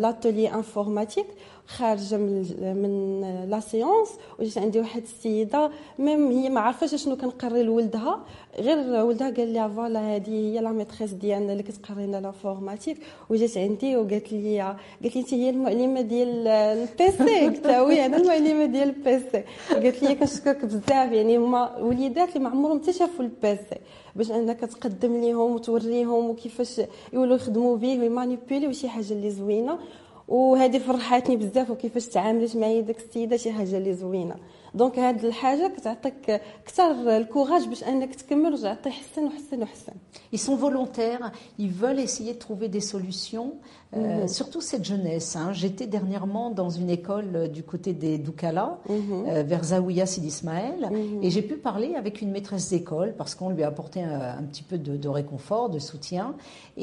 لاتولي 0.00 0.54
انفورماتيك 0.54 1.26
خارجة 1.67 2.17
من 2.17 2.45
من 2.81 3.21
لا 3.49 3.59
سيونس 3.59 4.09
وجات 4.39 4.57
عندي 4.57 4.79
واحد 4.79 5.01
السيدة 5.01 5.71
ميم 5.99 6.31
هي 6.31 6.49
ما 6.49 6.59
عارفاش 6.59 6.95
شنو 6.95 7.15
كنقري 7.17 7.63
لولدها 7.63 8.19
غير 8.59 8.77
ولدها 9.05 9.29
قال 9.29 9.47
لي 9.53 9.69
فوالا 9.75 10.15
هذه 10.15 10.29
هي 10.29 10.59
لا 10.59 10.71
ميتريس 10.71 11.11
ديالنا 11.11 11.51
اللي 11.51 11.63
كتقري 11.63 12.05
لنا 12.05 12.17
لافورماتيك 12.17 12.97
وجات 13.29 13.57
عندي 13.57 13.97
وقالت 13.97 14.33
لي 14.33 14.61
قالت 14.61 15.15
لي 15.15 15.21
انت 15.21 15.33
هي 15.33 15.49
المعلمة 15.49 16.01
ديال 16.01 16.47
البيسي 16.47 17.39
قلت 17.45 17.65
وي 17.67 18.05
أنا 18.05 18.17
المعلمة 18.17 18.65
ديال 18.65 18.89
البيسي 18.89 19.43
قالت 19.71 20.03
لي 20.03 20.15
كنشكرك 20.15 20.65
بزاف 20.65 21.11
يعني 21.11 21.37
هما 21.37 21.77
وليدات 21.77 22.29
اللي 22.29 22.39
ما 22.39 22.49
عمرهم 22.49 22.81
حتى 22.81 22.93
شافوا 22.93 23.25
البيسي 23.25 23.77
باش 24.15 24.31
انك 24.31 24.59
تقدم 24.59 25.21
ليهم 25.21 25.51
وتوريهم 25.51 26.29
وكيفاش 26.29 26.81
يولوا 27.13 27.35
يخدموا 27.35 27.77
به 27.77 27.99
ويمانيبيوليو 27.99 28.71
شي 28.71 28.89
حاجة 28.89 29.13
اللي 29.13 29.31
زوينة. 29.31 29.79
وهذه 30.28 30.78
فرحاتني 30.78 31.36
بزاف 31.36 31.70
وكيفاش 31.70 32.06
تعاملت 32.06 32.56
معايا 32.56 32.80
داك 32.80 32.96
السيده 32.96 33.36
شي 33.36 33.52
حاجه 33.52 33.76
اللي 33.78 33.94
زوينه 33.94 34.36
دونك 34.74 34.98
هاد 34.98 35.24
الحاجه 35.24 35.72
كتعطيك 35.76 36.30
اكثر 36.30 37.16
الكوراج 37.16 37.68
باش 37.68 37.84
انك 37.84 38.14
تكمل 38.14 38.52
وتعطي 38.54 38.90
حسن 38.90 39.24
وحسن 39.24 39.62
وحسن 39.62 39.92
Ils 40.34 40.38
sont 40.48 40.56
volontaires, 40.56 41.32
ils 41.58 41.70
veulent 41.82 42.00
essayer 42.08 42.34
de 42.34 42.38
trouver 42.46 42.68
des 42.76 42.84
solutions, 42.94 43.50
euh, 43.52 43.98
mm 43.98 44.24
-hmm. 44.24 44.28
surtout 44.38 44.62
cette 44.70 44.84
jeunesse. 44.92 45.30
Hein. 45.40 45.48
J'étais 45.60 45.88
dernièrement 45.96 46.46
dans 46.60 46.70
une 46.80 46.90
école 46.98 47.30
du 47.58 47.62
côté 47.72 47.90
des 48.04 48.14
Doukala, 48.26 48.68
mm 48.68 48.94
-hmm. 48.94 49.28
euh, 49.28 49.42
vers 49.52 49.64
Zawiya 49.70 50.06
Sid 50.12 50.24
Ismaël, 50.34 50.80
mm 50.80 50.94
-hmm. 50.94 51.24
et 51.24 51.28
j'ai 51.34 51.44
pu 51.50 51.56
parler 51.70 51.90
avec 52.02 52.14
une 52.24 52.30
maîtresse 52.36 52.66
d'école 52.72 53.10
parce 53.20 53.32
qu'on 53.36 53.50
lui 53.56 53.62
a 53.66 53.68
apporté 53.74 53.98
un, 54.12 54.20
un 54.40 54.44
petit 54.50 54.64
peu 54.70 54.76
de, 54.86 54.92
de 55.04 55.08
réconfort, 55.20 55.66
de 55.76 55.80
soutien, 55.90 56.26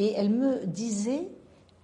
et 0.01 0.07
elle 0.19 0.31
me 0.43 0.51
disait 0.83 1.23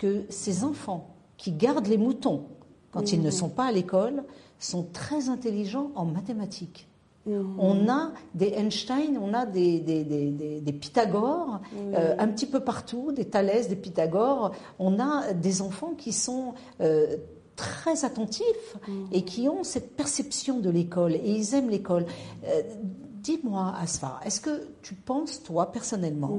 que 0.01 0.11
ses 0.43 0.55
enfants 0.71 1.03
qui 1.36 1.52
gardent 1.52 1.86
les 1.86 1.98
moutons 1.98 2.44
quand 2.90 3.02
mmh. 3.02 3.14
ils 3.14 3.22
ne 3.22 3.30
sont 3.30 3.48
pas 3.48 3.66
à 3.66 3.72
l'école 3.72 4.24
sont 4.58 4.86
très 4.92 5.28
intelligents 5.28 5.90
en 5.94 6.06
mathématiques. 6.06 6.88
Mmh. 7.26 7.58
On 7.58 7.88
a 7.88 8.12
des 8.34 8.54
Einstein, 8.56 9.18
on 9.20 9.34
a 9.34 9.46
des, 9.46 9.80
des, 9.80 10.04
des, 10.04 10.60
des 10.60 10.72
Pythagore 10.72 11.60
mmh. 11.60 11.76
euh, 11.94 12.14
un 12.18 12.28
petit 12.28 12.46
peu 12.46 12.60
partout, 12.60 13.12
des 13.12 13.26
Thalès, 13.26 13.68
des 13.68 13.76
Pythagore. 13.76 14.52
On 14.78 14.98
a 14.98 15.32
des 15.32 15.60
enfants 15.60 15.94
qui 15.96 16.12
sont 16.12 16.54
euh, 16.80 17.16
très 17.56 18.04
attentifs 18.04 18.76
et 19.12 19.24
qui 19.24 19.48
ont 19.48 19.64
cette 19.64 19.96
perception 19.96 20.60
de 20.60 20.70
l'école 20.70 21.14
et 21.14 21.32
ils 21.32 21.54
aiment 21.54 21.70
l'école. 21.70 22.06
Euh, 22.46 22.62
Dis-moi, 23.22 23.74
Asfa, 23.80 24.20
est-ce 24.24 24.40
que 24.40 24.68
tu 24.82 24.94
penses, 24.94 25.42
toi, 25.42 25.72
personnellement, 25.72 26.38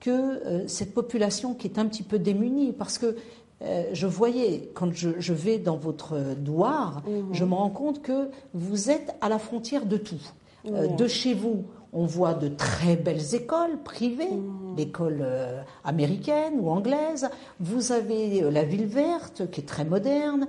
que 0.00 0.66
cette 0.66 0.92
population 0.92 1.54
qui 1.54 1.68
est 1.68 1.78
un 1.78 1.86
petit 1.86 2.02
peu 2.02 2.18
démunie, 2.18 2.72
parce 2.72 2.98
que 2.98 3.14
euh, 3.62 3.84
je 3.92 4.06
voyais, 4.06 4.70
quand 4.74 4.92
je, 4.94 5.10
je, 5.18 5.32
vais 5.32 5.58
dans 5.58 5.76
votre 5.76 6.16
douar, 6.36 7.02
-hmm. 7.06 7.32
je 7.32 7.44
me 7.44 7.54
rends 7.54 7.70
compte 7.70 8.02
que 8.02 8.30
vous 8.54 8.90
êtes 8.90 9.16
à 9.20 9.28
la 9.28 9.38
frontière 9.38 9.84
de 9.86 9.96
tout. 9.96 10.22
Euh, 10.66 10.86
de 10.86 11.06
chez 11.08 11.34
vous, 11.34 11.64
on 11.92 12.04
voit 12.04 12.34
de 12.34 12.48
très 12.48 12.94
belles 12.96 13.34
écoles 13.34 13.78
privées, 13.82 14.30
mm 14.30 14.74
-hmm. 14.74 14.76
l'école 14.76 15.20
euh, 15.22 15.62
américaine 15.92 16.54
ou 16.60 16.68
anglaise. 16.78 17.24
Vous 17.58 17.90
avez 17.92 18.24
la 18.58 18.64
ville 18.64 18.86
verte 18.86 19.50
qui 19.50 19.60
est 19.62 19.68
très 19.74 19.84
moderne. 19.94 20.46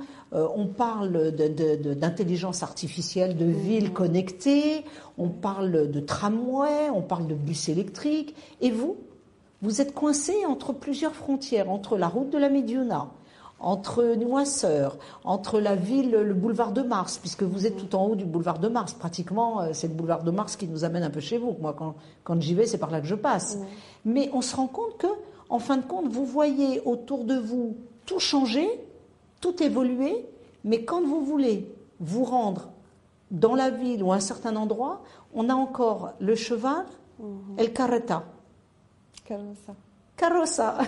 on 0.64 0.68
parle 0.86 1.16
d'intelligence 2.04 2.60
artificielle, 2.70 3.34
de 3.46 3.50
villes 3.68 3.92
connectées. 4.02 4.74
On 5.26 5.30
parle 5.50 5.76
de 5.96 6.02
tramway, 6.14 6.80
on 7.00 7.02
parle 7.14 7.26
de 7.34 7.38
bus 7.48 7.64
électriques. 7.74 8.32
Et 8.66 8.72
vous? 8.80 8.96
Vous 9.62 9.82
êtes 9.82 9.94
coincé 9.94 10.46
entre 10.46 10.74
plusieurs 10.74 11.14
frontières, 11.14 11.70
entre 11.70 11.98
la 11.98 12.08
route 12.08 12.30
de 12.30 12.38
la 12.38 12.50
Médiouna, 12.50 13.10
entre 13.60 14.16
Noisseur, 14.16 14.98
entre 15.24 15.60
la 15.60 15.76
ville, 15.76 16.12
le 16.12 16.34
boulevard 16.34 16.72
de 16.72 16.82
Mars, 16.82 17.18
puisque 17.18 17.44
vous 17.44 17.68
êtes 17.68 17.76
tout 17.76 17.94
en 17.96 18.06
haut 18.08 18.16
du 18.16 18.26
boulevard 18.26 18.60
de 18.60 18.70
Mars. 18.70 18.94
Pratiquement, 18.94 19.74
c'est 19.74 19.88
le 19.88 19.94
boulevard 19.94 20.24
de 20.24 20.32
Mars 20.32 20.56
qui 20.56 20.68
nous 20.68 20.86
amène 20.86 21.04
un 21.04 21.10
peu 21.10 21.20
chez 21.20 21.38
vous. 21.38 21.58
Moi, 21.60 21.76
quand, 21.78 21.96
quand 22.24 22.42
j'y 22.42 22.54
vais, 22.54 22.66
c'est 22.66 22.78
par 22.78 22.90
là 22.90 23.02
que 23.02 23.08
je 23.08 23.16
passe. 23.16 23.58
Mais 24.06 24.30
on 24.34 24.42
se 24.42 24.56
rend 24.56 24.68
compte 24.68 24.98
que, 24.98 25.08
en 25.50 25.60
fin 25.60 25.78
de 25.78 25.86
compte, 25.86 26.08
vous 26.08 26.26
voyez 26.26 26.82
autour 26.86 27.26
de 27.26 27.38
vous 27.38 27.76
tout 28.06 28.20
changer, 28.20 28.68
tout 29.42 29.62
évoluer, 29.62 30.26
mais 30.64 30.86
quand 30.86 31.02
vous 31.02 31.22
voulez 31.22 31.70
vous 32.00 32.24
rendre 32.24 32.70
dans 33.30 33.56
la 33.56 33.70
ville 33.70 34.04
ou 34.04 34.12
à 34.12 34.16
un 34.16 34.20
certain 34.22 34.56
endroit, 34.56 35.04
on 35.34 35.50
a 35.50 35.54
encore 35.54 36.14
le 36.20 36.36
cheval 36.36 36.86
et 37.58 37.64
le 37.64 37.70
carreta. 37.70 38.24
Carrossa. 39.30 39.76
Carrossa. 40.18 40.78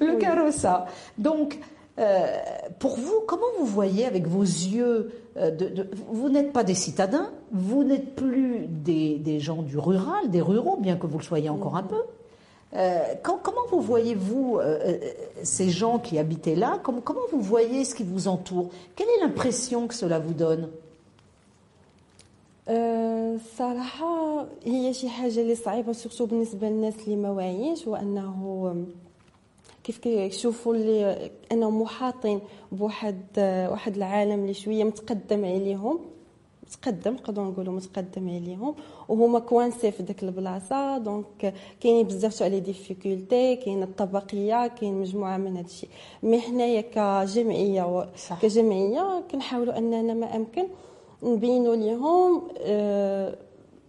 Oui. 0.00 0.06
le 0.06 0.14
oui. 0.14 0.18
carrossa. 0.18 0.84
Donc, 1.16 1.58
euh, 1.98 2.36
pour 2.78 2.96
vous, 2.96 3.22
comment 3.26 3.46
vous 3.58 3.64
voyez 3.64 4.04
avec 4.04 4.26
vos 4.26 4.42
yeux 4.42 5.10
euh, 5.38 5.50
de, 5.50 5.68
de, 5.68 5.90
Vous 6.08 6.28
n'êtes 6.28 6.52
pas 6.52 6.64
des 6.64 6.74
citadins, 6.74 7.30
vous 7.50 7.82
n'êtes 7.82 8.14
plus 8.14 8.66
des, 8.68 9.16
des, 9.18 9.40
gens 9.40 9.62
du 9.62 9.78
rural, 9.78 10.28
des 10.28 10.42
ruraux, 10.42 10.76
bien 10.76 10.96
que 10.96 11.06
vous 11.06 11.16
le 11.18 11.24
soyez 11.24 11.48
encore 11.48 11.76
un 11.76 11.82
peu. 11.82 12.02
Euh, 12.74 12.98
quand, 13.22 13.38
comment 13.42 13.66
vous 13.70 13.80
voyez-vous 13.80 14.60
ces 15.42 15.70
gens 15.70 15.98
qui 15.98 16.18
habitaient 16.18 16.54
là 16.54 16.78
comment 16.82 17.00
vous 17.32 17.40
voyez 17.40 17.86
ce 17.86 17.94
qui 17.94 18.04
vous 18.04 18.28
entoure? 18.28 18.68
Quelle 18.96 19.08
est 19.08 19.20
l'impression 19.22 19.86
que 19.86 19.94
cela 19.94 20.18
vous 20.18 20.34
donne? 20.34 20.68
الصراحة 22.68 24.46
هي 24.64 24.94
شي 24.94 25.08
حاجة 25.08 25.40
اللي 25.40 25.54
صعيبة 25.54 25.92
سورتو 25.92 26.26
بالنسبة 26.26 26.68
للناس 26.68 26.94
اللي 27.04 27.16
ما 27.16 27.30
واعيينش 27.30 27.88
هو 27.88 27.96
أنه 27.96 28.74
كيف 29.84 29.98
كيشوفوا 29.98 30.74
اللي 30.74 31.30
انهم 31.52 31.82
محاطين 31.82 32.40
بواحد 32.72 33.20
واحد 33.70 33.96
العالم 33.96 34.40
اللي 34.42 34.54
شوية 34.54 34.84
متقدم 34.84 35.44
عليهم 35.44 35.98
متقدم 36.66 37.12
نقدروا 37.14 37.50
نقولوا 37.50 37.72
متقدم 37.74 38.28
عليهم 38.28 38.74
وهما 39.08 39.38
كوانسي 39.38 39.90
في 39.90 40.02
ديك 40.02 40.22
البلاصة 40.22 40.98
دونك 40.98 41.54
كاينين 41.80 42.06
بزاف 42.06 42.38
تاع 42.38 42.46
لي 42.46 42.60
ديفيكولتي 42.60 43.56
كاين 43.56 43.82
الطبقية 43.82 44.66
كاين 44.66 44.94
مجموعة 44.94 45.36
من 45.36 45.56
هذا 45.56 45.66
الشيء 45.66 45.88
مي 46.22 46.40
حنايا 46.40 46.80
كجمعية. 46.80 48.08
كجمعية 48.42 49.22
كنحاولوا 49.30 49.78
أننا 49.78 50.14
ما 50.14 50.36
أمكن 50.36 50.66
نبينوا 51.22 51.76
ليهم 51.76 52.42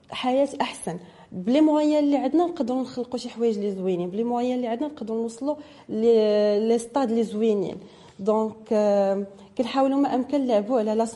حياة 0.09 0.50
أحسن. 0.61 1.00
بلي 1.31 1.61
مويان 1.61 2.03
اللي 2.03 2.17
عندنا 2.17 2.45
نقدروا 2.45 2.81
نخلقوا 2.81 3.17
شي 3.17 3.29
حوايج 3.29 3.57
اللي 3.57 3.71
زوينين 3.71 4.09
بلي 4.09 4.23
مويان 4.23 4.55
اللي 4.55 4.67
عندنا 4.67 4.88
نقدروا 4.88 5.21
نوصلوا 5.21 5.55
لي 5.89 6.77
ستاد 6.77 7.09
اللي 7.09 7.23
زوينين. 7.23 7.77
دونك 8.19 8.73
كنحاولوا 9.57 9.97
ما 9.97 10.15
أمكن 10.15 10.41
نلعبوا 10.41 10.79
على 10.79 10.95
لا 10.95 11.07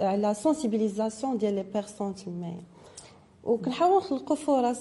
على 0.00 0.34
سونسيبيليزاسيون 0.34 1.38
ديال 1.38 1.54
لي 1.54 1.64
بيرسون 1.74 2.14
تمايا 2.14 2.62
وكنحاولوا 3.44 3.98
نخلقوا 3.98 4.36
فرص 4.36 4.80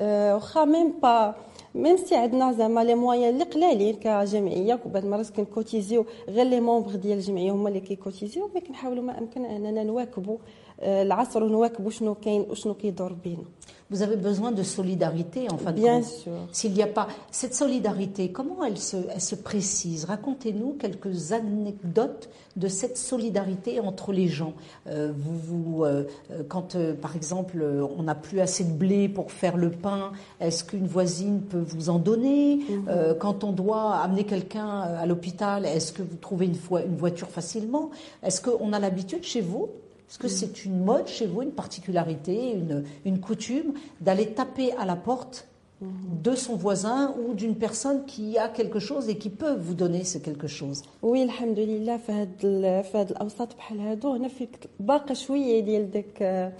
واخا 0.00 0.64
ميم 0.64 0.92
با 1.02 1.34
ميم 1.74 1.96
سي 1.96 2.16
عندنا 2.16 2.52
زعما 2.52 2.84
لي 2.84 2.94
مويان 2.94 3.34
اللي 3.34 3.44
قلالين 3.44 3.94
كجمعيه 3.94 4.80
وبعض 4.86 5.04
المرات 5.04 5.30
كنكوتيزيو 5.30 6.06
غير 6.28 6.46
لي 6.46 6.60
مونبغ 6.60 6.96
ديال 6.96 7.18
الجمعية 7.18 7.52
هما 7.52 7.68
اللي 7.68 7.80
كيكوتيزيو 7.80 8.50
مي 8.54 8.60
كنحاولوا 8.60 9.02
ما 9.02 9.18
أمكن 9.18 9.44
أننا 9.44 9.82
نواكبوا 9.82 10.38
العصر 10.83 11.43
ونواكبوا 11.43 11.91
شنو 11.91 12.15
كاين 12.15 12.45
وشنو 12.49 12.73
كيدور 12.73 13.13
بينا 13.23 13.43
Vous 13.91 14.01
avez 14.01 14.15
besoin 14.15 14.51
de 14.51 14.63
solidarité, 14.63 15.51
en 15.51 15.57
fin 15.59 15.71
de 15.71 15.79
Bien 15.79 15.99
compte. 16.01 16.09
sûr. 16.23 16.31
S'il 16.51 16.73
n'y 16.73 16.81
a 16.81 16.87
pas 16.87 17.07
cette 17.31 17.53
solidarité, 17.53 18.31
comment 18.31 18.63
elle 18.63 18.79
se, 18.79 18.97
elle 19.13 19.21
se 19.21 19.35
précise 19.35 20.05
Racontez-nous 20.05 20.71
quelques 20.79 21.31
anecdotes 21.31 22.29
de 22.55 22.67
cette 22.67 22.97
solidarité 22.97 23.79
entre 23.79 24.11
les 24.11 24.27
gens. 24.27 24.53
Euh, 24.87 25.11
vous, 25.15 25.37
vous, 25.37 25.83
euh, 25.83 26.05
quand, 26.47 26.73
euh, 26.75 26.93
par 26.95 27.15
exemple, 27.15 27.63
on 27.97 28.03
n'a 28.03 28.15
plus 28.15 28.39
assez 28.39 28.63
de 28.63 28.71
blé 28.71 29.09
pour 29.09 29.31
faire 29.31 29.57
le 29.57 29.69
pain, 29.69 30.11
est-ce 30.39 30.63
qu'une 30.63 30.87
voisine 30.87 31.41
peut 31.41 31.63
vous 31.73 31.89
en 31.95 31.99
donner 31.99 32.55
mm 32.55 32.61
-hmm. 32.61 33.17
Quand 33.23 33.43
on 33.43 33.51
doit 33.63 33.87
amener 34.05 34.23
quelqu'un 34.33 34.71
à 35.03 35.05
l'hôpital, 35.05 35.59
est-ce 35.75 35.91
que 35.95 36.01
vous 36.09 36.17
trouvez 36.27 36.45
une, 36.51 36.59
une 36.89 36.97
voiture 37.05 37.29
facilement 37.39 37.85
Est-ce 38.25 38.39
qu'on 38.45 38.69
a 38.73 38.79
l'habitude 38.85 39.23
chez 39.33 39.41
vous 39.51 39.65
Est-ce 40.09 40.19
que 40.19 40.27
c'est 40.39 40.55
une 40.65 40.79
mode 40.91 41.07
chez 41.07 41.25
vous, 41.31 41.41
une 41.41 41.51
particularité, 41.63 42.35
une, 42.61 42.83
une 43.09 43.19
coutume 43.19 43.69
d'aller 44.05 44.27
taper 44.39 44.67
à 44.73 44.85
la 44.85 44.95
porte 44.95 45.47
de 45.81 46.33
son 46.35 46.55
voisin 46.55 47.13
ou 47.21 47.33
d'une 47.33 47.55
personne 47.55 47.99
qui 48.05 48.37
a 48.37 48.47
quelque 48.47 48.79
chose 48.79 49.09
et 49.09 49.17
qui 49.17 49.29
peut 49.41 49.55
vous 49.65 49.73
donner 49.73 50.03
ce 50.03 50.17
quelque 50.27 50.47
chose 50.47 50.79
وي 51.01 51.23
الحمد 51.23 51.59
لله 51.59 51.97
في 51.97 52.11
هاد 52.11 52.29
ال- 52.43 52.83
في 52.83 52.97
هاد 52.97 53.09
الاوساط 53.11 53.55
بحال 53.55 53.79
هادو 53.79 54.13
هنا 54.15 54.27
فيك 54.27 54.69
باقي 54.79 55.15
شويه 55.15 55.59
ديال 55.59 55.91
داك 55.91 56.53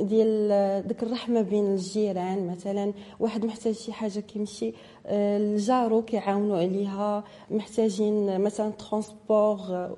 ديال 0.00 0.48
داك 0.88 1.02
الرحمه 1.02 1.40
بين 1.42 1.66
الجيران 1.74 2.46
مثلا 2.46 2.92
واحد 3.20 3.44
محتاج 3.44 3.74
شي 3.74 3.92
حاجه 3.92 4.20
كيمشي 4.20 4.72
آه، 5.06 5.38
لجارو 5.38 6.02
كيعاونوا 6.02 6.56
عليها 6.58 7.24
محتاجين 7.50 8.40
مثلا 8.40 8.70
ترونسبور 8.70 9.58
آه، 9.60 9.96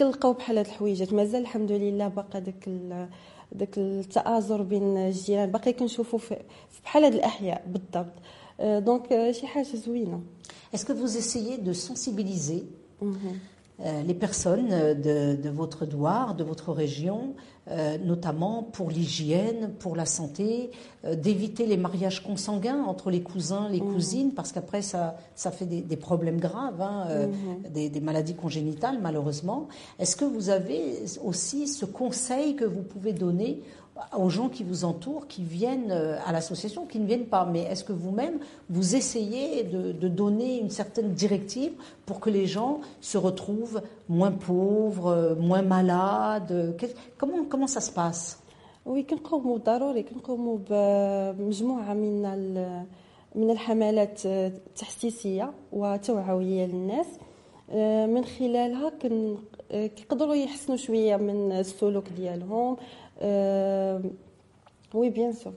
كنلقاو 0.00 0.32
بحال 0.32 0.58
هاد 0.58 0.66
الحويجات. 0.66 1.12
مازال 1.12 1.40
الحمد 1.40 1.72
لله 1.72 2.08
باقا 2.08 2.38
داك 2.38 2.64
ال- 2.66 3.08
داك 3.52 3.78
التآزر 3.78 4.62
بين 4.62 4.96
الجيران. 4.96 5.50
باقي 5.50 5.72
كنشوفوا 5.72 6.18
في 6.18 6.36
بحال 6.84 7.04
هاد 7.04 7.14
الأحياء 7.14 7.64
بالضبط. 7.66 8.12
آه، 8.60 8.78
دونك 8.78 9.12
آه، 9.12 9.32
شي 9.32 9.46
حاجة 9.46 9.66
زوينة. 9.76 10.20
Est-ce 10.74 10.84
que 10.84 10.92
vous 10.92 11.16
essayez 11.16 11.58
de 11.58 11.72
sensibiliser 11.72 12.62
euh, 13.02 13.06
les 14.06 14.14
personnes 14.14 14.68
euh, 14.72 14.94
de, 14.94 15.40
de 15.40 15.48
votre 15.50 15.86
douar, 15.86 16.34
de 16.34 16.44
votre 16.44 16.72
région, 16.72 17.34
euh, 17.70 17.98
notamment 17.98 18.62
pour 18.62 18.90
l'hygiène, 18.90 19.70
pour 19.78 19.94
la 19.94 20.06
santé, 20.06 20.70
euh, 21.04 21.14
d'éviter 21.14 21.66
les 21.66 21.76
mariages 21.76 22.22
consanguins 22.22 22.82
entre 22.82 23.10
les 23.10 23.22
cousins, 23.22 23.68
les 23.68 23.80
cousines, 23.80 24.32
parce 24.32 24.50
qu'après 24.50 24.82
ça, 24.82 25.16
ça 25.34 25.50
fait 25.50 25.66
des, 25.66 25.80
des 25.80 25.96
problèmes 25.96 26.40
graves, 26.40 26.80
hein, 26.80 27.06
euh, 27.10 27.26
des, 27.70 27.88
des 27.88 28.00
maladies 28.00 28.34
congénitales 28.34 28.98
malheureusement. 29.00 29.68
Est-ce 29.98 30.16
que 30.16 30.24
vous 30.24 30.48
avez 30.50 31.04
aussi 31.22 31.68
ce 31.68 31.84
conseil 31.84 32.56
que 32.56 32.64
vous 32.64 32.82
pouvez 32.82 33.12
donner 33.12 33.62
aux 34.17 34.29
gens 34.29 34.49
qui 34.49 34.63
vous 34.63 34.83
entourent, 34.85 35.25
qui 35.27 35.43
viennent 35.43 35.91
euh, 35.91 36.17
à 36.27 36.31
l'association, 36.33 36.85
qui 36.85 36.99
ne 36.99 37.05
viennent 37.05 37.27
pas. 37.35 37.45
Mais 37.45 37.61
est-ce 37.63 37.83
que 37.83 37.93
vous-même, 37.93 38.39
vous 38.69 38.95
essayez 38.95 39.63
de, 39.63 39.91
de 39.93 40.07
donner 40.09 40.59
une 40.59 40.69
certaine 40.69 41.11
directive 41.13 41.71
pour 42.05 42.19
que 42.19 42.29
les 42.29 42.45
gens 42.45 42.81
se 42.99 43.17
retrouvent 43.17 43.81
moins 44.09 44.31
pauvres, 44.31 45.07
euh, 45.07 45.35
moins 45.35 45.61
malades 45.61 46.75
Quel- 46.77 46.93
comment, 47.17 47.45
comment 47.49 47.67
ça 47.67 47.81
se 47.81 47.91
passe 47.91 48.39
وي 48.85 49.03
كنقوموا 49.03 49.57
ضروري 49.57 50.03
كنقوموا 50.03 50.57
بمجموعه 50.69 51.93
من 51.93 52.25
ال- 52.25 52.83
من 53.35 53.51
الحملات 53.51 54.25
التحسيسيه 54.25 55.51
وتوعويه 55.71 56.65
للناس 56.65 57.05
آه، 57.71 58.05
من 58.05 58.25
خلالها 58.25 58.89
كن 59.01 59.35
آه، 59.71 59.87
كيقدروا 59.87 60.35
يحسنوا 60.35 60.77
شويه 60.77 61.15
من 61.17 61.51
السلوك 61.51 62.09
ديالهم 62.09 62.77
Oui, 63.20 65.10
bien 65.10 65.32
sûr, 65.32 65.52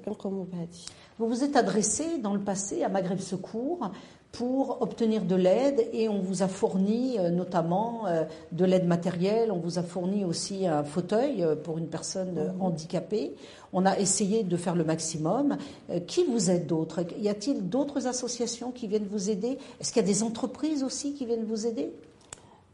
Vous 1.17 1.27
vous 1.27 1.43
êtes 1.43 1.55
adressé 1.55 2.19
dans 2.19 2.33
le 2.33 2.39
passé 2.39 2.83
à 2.83 2.89
Maghreb 2.89 3.19
Secours 3.19 3.89
pour 4.31 4.81
obtenir 4.81 5.25
de 5.25 5.35
l'aide 5.35 5.87
et 5.93 6.09
on 6.09 6.19
vous 6.19 6.41
a 6.41 6.47
fourni 6.47 7.17
euh, 7.19 7.29
notamment 7.29 8.07
euh, 8.07 8.23
de 8.51 8.65
l'aide 8.65 8.87
matérielle, 8.87 9.51
on 9.51 9.59
vous 9.59 9.77
a 9.77 9.83
fourni 9.83 10.25
aussi 10.25 10.65
un 10.65 10.83
fauteuil 10.83 11.43
euh, 11.43 11.55
pour 11.55 11.77
une 11.77 11.87
personne 11.87 12.53
handicapée. 12.59 13.35
On 13.73 13.85
a 13.85 13.97
essayé 13.97 14.43
de 14.43 14.57
faire 14.57 14.75
le 14.75 14.83
maximum. 14.83 15.57
Qui 16.05 16.25
vous 16.25 16.51
aide 16.51 16.67
d'autres 16.67 17.01
Y 17.19 17.29
a-t-il 17.29 17.69
d'autres 17.69 18.05
associations 18.05 18.71
qui 18.71 18.87
viennent 18.87 19.07
vous 19.09 19.31
aider? 19.31 19.57
Est-ce 19.79 19.93
qu'il 19.93 20.01
y 20.01 20.05
a 20.05 20.07
des 20.07 20.21
entreprises 20.21 20.83
aussi 20.83 21.13
qui 21.13 21.25
viennent 21.25 21.45
vous 21.45 21.65
aider? 21.65 21.91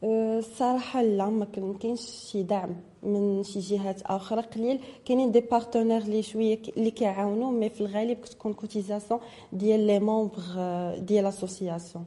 الصراحة 0.03 1.01
لا 1.01 1.29
ما 1.29 1.45
كاينش 1.79 2.01
شي 2.31 2.43
دعم 2.43 2.75
من 3.03 3.43
شي 3.43 3.59
جهات 3.59 4.01
أخرى 4.01 4.41
قليل 4.41 4.79
كاينين 5.05 5.31
دي 5.31 5.39
بارتنير 5.39 6.03
لي 6.03 6.21
شوية 6.23 6.55
ك- 6.55 6.77
اللي 6.77 6.91
كيعاونوا 6.91 7.51
مي 7.51 7.69
في 7.69 7.81
الغالب 7.81 8.17
كتكون 8.17 8.53
كوتيزاسيون 8.53 9.19
ديال 9.53 9.79
لي 9.87 9.99
مونبغ 9.99 10.43
ديال 10.99 11.23
لاسوسياسيون 11.23 12.05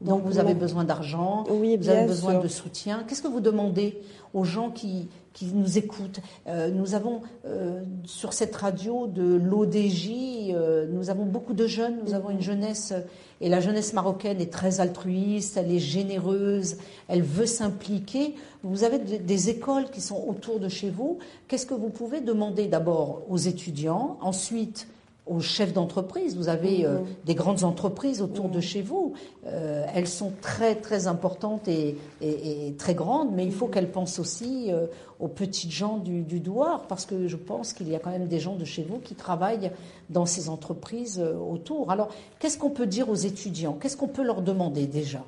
Donc 0.00 0.22
vous 0.24 0.38
avez 0.38 0.54
besoin 0.54 0.84
d'argent, 0.84 1.44
Oui, 1.50 1.76
vous 1.76 1.88
avez 1.90 2.06
besoin 2.06 2.32
sûr. 2.32 2.42
de 2.42 2.48
soutien. 2.48 3.04
Qu'est-ce 3.06 3.20
que 3.22 3.28
vous 3.28 3.40
demandez 3.40 3.98
aux 4.32 4.44
gens 4.44 4.70
qui, 4.70 5.08
qui 5.34 5.46
nous 5.52 5.76
écoutent? 5.76 6.20
Euh, 6.46 6.70
Nous 6.70 6.94
avons 6.94 7.20
euh, 7.44 7.82
sur 8.06 8.32
cette 8.32 8.56
radio 8.56 9.06
de 9.08 9.22
l'ODJ, 9.34 10.08
euh, 10.54 10.86
nous 10.90 11.10
avons 11.10 11.26
beaucoup 11.26 11.52
de 11.52 11.66
jeunes, 11.66 11.96
nous 12.06 12.14
avons 12.14 12.30
une 12.30 12.40
jeunesse, 12.40 12.94
et 13.42 13.50
la 13.50 13.60
jeunesse 13.60 13.92
marocaine 13.92 14.40
est 14.40 14.50
très 14.50 14.80
altruiste, 14.80 15.58
elle 15.58 15.70
est 15.70 15.78
généreuse, 15.78 16.78
elle 17.08 17.22
veut 17.22 17.46
s'impliquer. 17.46 18.34
Vous 18.62 18.84
avez 18.84 18.98
de- 19.00 19.16
des 19.18 19.50
écoles 19.50 19.90
qui 19.90 20.00
sont 20.00 20.24
autour 20.26 20.60
de 20.60 20.68
chez 20.68 20.88
vous. 20.88 21.18
Qu'est-ce 21.46 21.66
que 21.66 21.74
vous 21.74 21.90
pouvez 21.90 22.22
demander 22.22 22.68
d'abord 22.68 23.20
aux 23.28 23.36
étudiants, 23.38 24.16
ensuite 24.22 24.88
aux 25.29 25.39
chefs 25.39 25.73
d'entreprise. 25.73 26.37
Vous 26.37 26.49
avez 26.49 26.85
euh, 26.85 26.99
des 27.25 27.33
grandes 27.33 27.63
entreprises 27.63 28.21
autour 28.21 28.47
de 28.47 28.59
chez 28.61 28.83
vous. 28.83 29.13
Euh, 29.47 29.83
elles 29.95 30.07
sont 30.07 30.31
très 30.39 30.75
très 30.75 31.07
importantes 31.07 31.67
et, 31.67 31.97
et- 32.21 32.67
et 32.67 32.73
très 32.73 32.93
grandes, 32.93 33.31
mais 33.33 33.43
il 33.43 33.51
faut 33.51 33.65
qu'elles 33.67 33.89
pensent 33.91 34.19
aussi 34.19 34.71
euh, 34.71 34.85
aux 35.19 35.27
petites 35.27 35.71
gens 35.71 35.97
du, 35.97 36.21
du 36.21 36.39
douar, 36.39 36.83
parce 36.87 37.05
que 37.07 37.27
je 37.27 37.37
pense 37.37 37.73
qu'il 37.73 37.89
y 37.89 37.95
a 37.95 37.99
quand 37.99 38.11
même 38.11 38.27
des 38.27 38.39
gens 38.39 38.55
de 38.55 38.65
chez 38.65 38.83
vous 38.83 38.99
qui 38.99 39.15
travaillent 39.15 39.71
dans 40.11 40.27
ces 40.27 40.47
entreprises 40.47 41.19
euh, 41.19 41.35
autour. 41.39 41.89
Alors, 41.89 42.09
qu'est-ce 42.37 42.59
qu'on 42.59 42.69
peut 42.69 42.85
dire 42.85 43.09
aux 43.09 43.15
étudiants 43.15 43.73
Qu'est-ce 43.81 43.97
qu'on 43.97 44.07
peut 44.17 44.23
leur 44.23 44.41
demander 44.43 44.85
déjà 44.85 45.23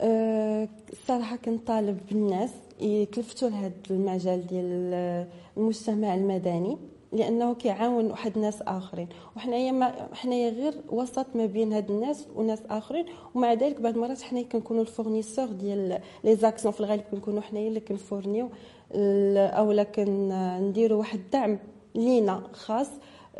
أه، 0.00 0.68
الصراحة 0.92 1.36
كنطالب 1.36 1.98
بالناس 2.10 2.50
يتلفتوا 2.80 3.48
لهذا 3.48 3.72
المجال 3.90 4.46
ديال 4.46 5.26
المجتمع 5.56 6.14
المدني 6.14 6.76
لأنه 7.11 7.53
كيعاون 7.53 8.11
واحد 8.11 8.35
الناس 8.35 8.61
آخرين. 8.61 9.07
وحنايا 9.37 9.71
ما 9.71 10.09
حنايا 10.13 10.49
غير 10.49 10.73
وسط 10.89 11.25
ما 11.35 11.45
بين 11.45 11.73
هاد 11.73 11.91
الناس 11.91 12.27
وناس 12.35 12.61
آخرين. 12.69 13.05
ومع 13.35 13.53
ذلك 13.53 13.81
بعض 13.81 13.93
المرات 13.93 14.21
حنايا 14.21 14.45
كنكونوا 14.45 14.81
الفورنيسور 14.81 15.45
ديال 15.45 15.99
لي 16.23 16.35
زاكسيون 16.35 16.73
في 16.73 16.79
الغالب 16.79 17.03
كنكونوا 17.11 17.41
حنايا 17.41 17.67
اللي 17.67 17.79
كنفورنيو 17.79 18.49
اولا 19.35 19.83
كنديروا 19.83 20.99
واحد 20.99 21.19
الدعم 21.19 21.59
لينا 21.95 22.43
خاص 22.53 22.87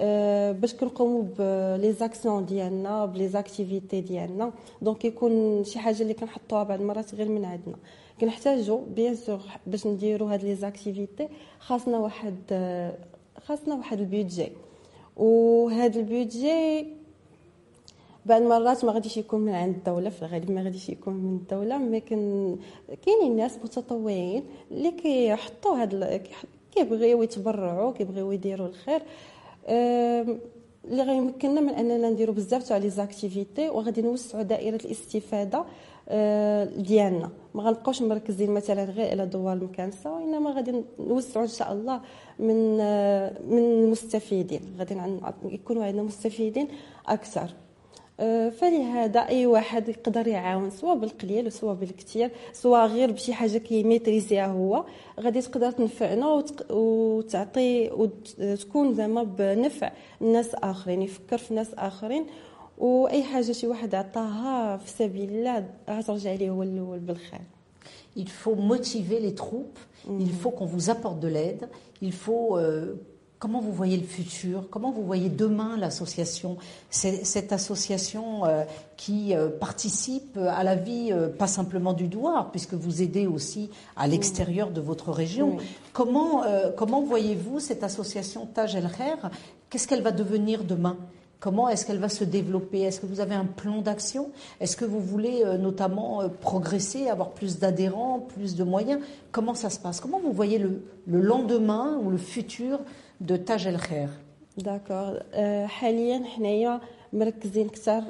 آه، 0.01 0.51
باش 0.51 0.73
كنقوموا 0.73 1.23
بلي 1.39 1.91
زاكسيون 1.93 2.45
ديالنا 2.45 3.05
بلي 3.05 3.27
زاكتيفيتي 3.27 4.01
ديالنا. 4.01 4.51
دونك 4.81 5.05
يكون 5.05 5.63
شي 5.63 5.79
حاجة 5.79 6.01
اللي 6.01 6.13
كنحطوها 6.13 6.63
بعض 6.63 6.79
المرات 6.79 7.15
غير 7.15 7.29
من 7.29 7.45
عندنا. 7.45 7.75
كنحتاجوا 8.21 8.79
بيان 8.95 9.15
سور 9.15 9.39
باش 9.67 9.87
نديروا 9.87 10.33
هاد 10.33 10.43
لي 10.43 10.55
زاكتيفيتي. 10.55 11.27
خاصنا 11.59 11.97
واحد 11.99 12.35
آه، 12.51 12.93
خاصنا 13.49 13.75
واحد 13.75 13.99
البيدجي 13.99 14.51
وهاد 15.17 15.97
البيدجي 15.97 16.87
بعض 18.25 18.41
المرات 18.41 18.85
ما 18.85 18.91
غاديش 18.91 19.17
يكون 19.17 19.39
من 19.39 19.53
عند 19.53 19.75
الدولة 19.75 20.09
في 20.09 20.21
الغالب 20.21 20.51
ما 20.51 20.63
غاديش 20.63 20.89
يكون 20.89 21.13
من 21.13 21.35
الدولة 21.35 21.77
لكن 21.77 22.55
كاينين 23.05 23.35
ناس 23.35 23.57
متطوعين 23.63 24.43
اللي 24.71 24.91
كيحطوا 24.91 25.81
هاد 25.81 26.21
كيبغيو 26.75 27.23
يتبرعوا 27.23 27.91
كيبغيو 27.91 28.31
يديروا 28.31 28.67
الخير. 28.67 29.01
اللي 30.85 31.03
غيمكننا 31.03 31.61
من 31.61 31.69
أننا 31.69 32.09
نديروا 32.09 32.35
بزاف 32.35 32.67
تاع 32.67 32.77
لي 32.77 32.89
زاكتيفيتي 32.89 33.69
وغادي 33.69 34.01
نوسعوا 34.01 34.43
دائرة 34.43 34.79
الاستفادة. 34.85 35.65
ديالنا. 36.77 37.29
ما 37.53 37.63
غنبقاوش 37.63 38.01
مركزين 38.01 38.51
مثلا 38.51 38.83
غير 38.83 39.09
على 39.11 39.25
دوار 39.25 39.53
المكانسة 39.53 40.13
وإنما 40.13 40.51
غادي 40.51 40.83
نوسعوا 40.99 41.45
إن 41.45 41.49
شاء 41.49 41.73
الله 41.73 42.01
من 42.39 42.77
أه، 42.81 43.33
من 43.49 43.57
المستفيدين. 43.57 44.61
غادي 44.79 44.97
يكونوا 45.45 45.85
عندنا 45.85 46.03
مستفيدين 46.03 46.67
أكثر. 47.07 47.49
أه، 48.19 48.49
فلهذا 48.49 49.19
أي 49.19 49.45
واحد 49.45 49.89
يقدر 49.89 50.27
يعاون 50.27 50.69
سواء 50.69 50.97
بالقليل 50.97 51.47
وسواء 51.47 51.75
بالكثير 51.75 52.31
سواء 52.53 52.87
غير 52.87 53.11
بشي 53.11 53.33
حاجة 53.33 53.57
كيميتريزيها 53.57 54.47
هو 54.47 54.85
غادي 55.19 55.41
تقدر 55.41 55.71
تنفعنا 55.71 56.43
وتعطي 56.69 57.89
وتكون 57.91 58.93
زعما 58.93 59.23
بنفع 59.23 59.91
الناس 60.21 60.55
آخرين 60.55 61.01
يفكر 61.01 61.37
في 61.37 61.53
ناس 61.53 61.73
آخرين 61.73 62.25
واي 62.78 63.22
حاجه 63.22 63.52
شي 63.52 63.66
واحد 63.66 63.94
عطاها 63.94 64.76
في 64.76 64.90
سبيل 64.90 65.30
الله 65.30 65.64
غترجع 65.90 66.32
ليه 66.32 66.50
هو 66.50 66.62
الاول 66.62 66.98
بالخير 66.98 67.40
Il 68.16 68.28
faut 68.28 68.54
motiver 68.54 69.18
les 69.26 69.34
troupes, 69.34 69.78
il 70.26 70.32
faut 70.40 70.52
qu'on 70.56 70.66
vous 70.66 70.88
apporte 70.90 71.18
de 71.20 71.28
l'aide, 71.28 71.68
il 72.00 72.12
faut... 72.12 72.56
euh, 72.56 72.94
comment 73.40 73.60
vous 73.60 73.72
voyez 73.72 73.96
le 73.96 74.08
futur 74.18 74.58
Comment 74.70 74.92
vous 74.92 75.04
voyez 75.12 75.28
demain 75.28 75.76
l'association 75.76 76.56
C'est- 76.90 77.24
Cette 77.34 77.52
association 77.60 78.24
euh, 78.46 78.62
qui 78.96 79.20
euh, 79.34 79.48
participe 79.68 80.38
à 80.60 80.62
la 80.70 80.76
vie, 80.76 81.08
euh, 81.10 81.28
pas 81.28 81.48
simplement 81.58 81.92
du 81.92 82.06
Douar, 82.14 82.50
puisque 82.52 82.74
vous 82.84 83.02
aidez 83.02 83.26
aussi 83.26 83.68
à 83.96 84.06
l'extérieur 84.06 84.70
de 84.70 84.80
votre 84.90 85.08
région. 85.22 85.48
Oui. 85.58 85.64
Comment, 85.92 86.44
euh, 86.44 86.70
comment 86.78 87.02
voyez-vous 87.02 87.58
cette 87.68 87.82
association 87.90 88.40
Taj 88.46 88.76
El 88.76 88.88
Khair 88.96 89.18
Qu'est-ce 89.68 89.86
qu'elle 89.88 90.02
va 90.02 90.12
devenir 90.12 90.62
demain 90.64 90.96
Comment 91.40 91.68
est-ce 91.68 91.84
qu'elle 91.84 91.98
va 91.98 92.08
se 92.08 92.24
développer 92.24 92.80
Est-ce 92.80 93.00
que 93.00 93.06
vous 93.06 93.20
avez 93.20 93.34
un 93.34 93.44
plan 93.44 93.82
d'action 93.82 94.30
Est-ce 94.60 94.78
que 94.78 94.86
vous 94.86 95.00
voulez 95.00 95.42
euh, 95.44 95.58
notamment 95.58 96.22
euh, 96.22 96.28
progresser, 96.28 97.08
avoir 97.08 97.32
plus 97.32 97.58
d'adhérents, 97.58 98.20
plus 98.20 98.54
de 98.54 98.64
moyens 98.64 99.02
Comment 99.30 99.52
ça 99.54 99.68
se 99.68 99.78
passe 99.78 100.00
Comment 100.00 100.20
vous 100.20 100.32
voyez 100.32 100.58
le, 100.58 100.82
le, 101.06 101.20
lendemain 101.20 101.98
ou 102.02 102.08
le 102.08 102.16
futur 102.16 102.80
de 103.20 103.36
Taj 103.36 103.66
El 103.66 103.78
Khair 103.78 104.08
D'accord. 104.56 105.14
حاليا 105.66 106.24
حنايا 106.24 106.80
مركزين 107.12 107.66
اكثر 107.66 108.02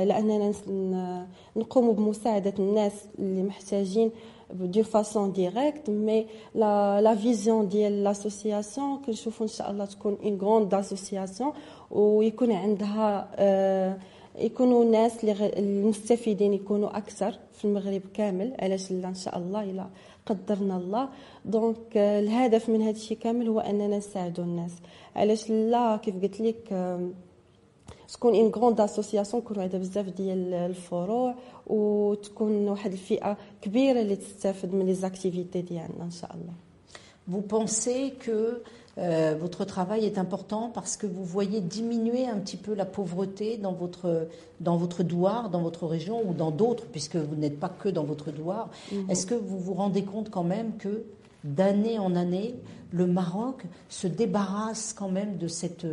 على 0.00 0.18
اننا 0.18 1.26
نقوموا 1.56 1.92
بمساعده 1.92 2.54
الناس 2.58 2.92
اللي 3.18 3.42
محتاجين 3.42 4.10
d'une 4.54 4.84
façon 4.84 5.28
directe 5.28 5.88
mais 5.88 6.26
la, 6.54 7.00
la 7.02 7.14
vision 7.14 7.64
ديال 7.64 8.02
l'association 8.04 9.06
كنشوفوا 9.06 9.46
ان 9.46 9.50
شاء 9.50 9.70
الله 9.70 9.84
تكون 9.84 10.16
une 10.22 10.38
grande 10.38 10.74
association 10.74 11.52
ويكون 11.93 12.51
عندها 12.51 13.09
يكونوا 14.39 14.85
ناس 14.85 15.23
المستفيدين 15.23 16.53
يكونوا 16.53 16.97
أكثر 16.97 17.39
في 17.53 17.65
المغرب 17.65 18.01
كامل. 18.13 18.53
علاش 18.59 18.91
لا؟ 18.91 19.07
إن 19.07 19.15
شاء 19.15 19.37
الله 19.37 19.63
إلى 19.63 19.85
قدرنا 20.25 20.77
الله. 20.77 21.09
دونك 21.45 21.97
الهدف 21.97 22.69
من 22.69 22.81
هذا 22.81 22.97
الشيء 22.97 23.17
كامل 23.17 23.47
هو 23.47 23.59
أننا 23.59 23.97
نساعدوا 23.97 24.43
الناس. 24.43 24.71
علاش 25.15 25.49
لا؟ 25.49 25.97
كيف 25.97 26.15
قلت 26.21 26.41
لك 26.41 26.63
تكون 28.13 28.35
ان 28.35 28.47
غروند 28.47 28.81
اسوسياسيون 28.81 29.43
يكونوا 29.43 29.63
عندها 29.63 29.79
بزاف 29.79 30.05
ديال 30.09 30.53
الفروع 30.53 31.35
وتكون 31.67 32.67
واحد 32.69 32.91
الفئة 32.91 33.37
كبيرة 33.61 34.01
اللي 34.01 34.15
تستافد 34.15 34.73
من 34.73 34.85
لي 34.85 34.93
زاكتيفيتي 34.93 35.61
ديالنا 35.61 36.03
إن 36.03 36.11
شاء 36.11 36.31
الله. 36.35 36.53
Vous 37.31 37.41
pensez 37.41 38.11
que 38.19 38.31
euh, 38.31 38.61
votre 38.97 39.65
travail 39.65 40.05
est 40.05 40.17
important 40.17 40.69
parce 40.73 40.97
que 40.97 41.07
vous 41.07 41.23
voyez 41.25 41.61
diminuer 41.61 42.27
un 42.27 42.37
petit 42.37 42.57
peu 42.57 42.73
la 42.75 42.85
pauvreté 42.85 43.57
dans 43.57 43.73
votre, 43.73 44.27
dans 44.59 44.77
votre 44.77 45.01
douar, 45.03 45.49
dans 45.49 45.61
votre 45.61 45.87
région 45.87 46.21
ou 46.27 46.33
dans 46.33 46.51
d'autres, 46.51 46.85
puisque 46.91 47.15
vous 47.15 47.35
n'êtes 47.35 47.59
pas 47.59 47.69
que 47.69 47.89
dans 47.89 48.03
votre 48.03 48.31
douar. 48.31 48.69
-hmm. 48.91 49.09
Est-ce 49.09 49.25
que 49.25 49.35
vous 49.35 49.59
vous 49.59 49.73
rendez 49.73 50.03
compte 50.03 50.29
quand 50.29 50.43
même 50.43 50.77
que 50.77 51.03
d'année 51.43 51.99
en 51.99 52.15
année, 52.15 52.55
le 52.91 53.05
Maroc 53.07 53.63
se 53.89 54.07
débarrasse 54.07 54.93
quand 54.93 55.09
même 55.09 55.37
de 55.37 55.47
cette 55.47 55.85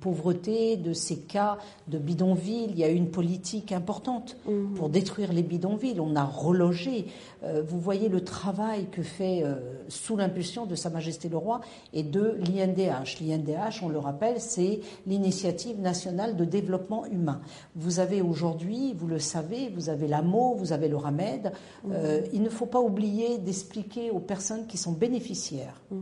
pauvreté, 0.00 0.76
de 0.76 0.92
ces 0.92 1.16
cas 1.16 1.58
de 1.88 1.98
bidonvilles. 1.98 2.68
Il 2.70 2.78
y 2.78 2.84
a 2.84 2.90
eu 2.90 2.94
une 2.94 3.10
politique 3.10 3.72
importante 3.72 4.36
mmh. 4.46 4.74
pour 4.74 4.88
détruire 4.88 5.32
les 5.32 5.42
bidonvilles. 5.42 6.00
On 6.00 6.16
a 6.16 6.24
relogé. 6.24 7.06
Euh, 7.44 7.62
vous 7.66 7.78
voyez 7.78 8.08
le 8.08 8.22
travail 8.22 8.86
que 8.90 9.02
fait, 9.02 9.42
euh, 9.42 9.54
sous 9.88 10.16
l'impulsion 10.16 10.66
de 10.66 10.74
Sa 10.74 10.90
Majesté 10.90 11.28
le 11.28 11.36
Roi 11.36 11.60
et 11.92 12.02
de 12.02 12.38
l'INDH. 12.38 13.20
L'INDH, 13.20 13.82
on 13.82 13.88
le 13.88 13.98
rappelle, 13.98 14.40
c'est 14.40 14.80
l'initiative 15.06 15.80
nationale 15.80 16.36
de 16.36 16.44
développement 16.44 17.06
humain. 17.06 17.40
Vous 17.76 18.00
avez 18.00 18.20
aujourd'hui, 18.20 18.94
vous 18.94 19.06
le 19.06 19.18
savez, 19.18 19.68
vous 19.68 19.88
avez 19.88 20.08
l'AMO, 20.08 20.54
vous 20.54 20.72
avez 20.72 20.88
le 20.88 20.96
RAMED. 20.96 21.52
Mmh. 21.84 21.90
Euh, 21.92 22.20
il 22.32 22.42
ne 22.42 22.48
faut 22.48 22.66
pas 22.66 22.80
oublier 22.80 23.38
d'expliquer 23.38 24.10
aux 24.10 24.20
personnes 24.20 24.66
qui 24.66 24.76
sont 24.76 24.92
bénéficiaires. 24.92 25.80
Mmh 25.90 25.96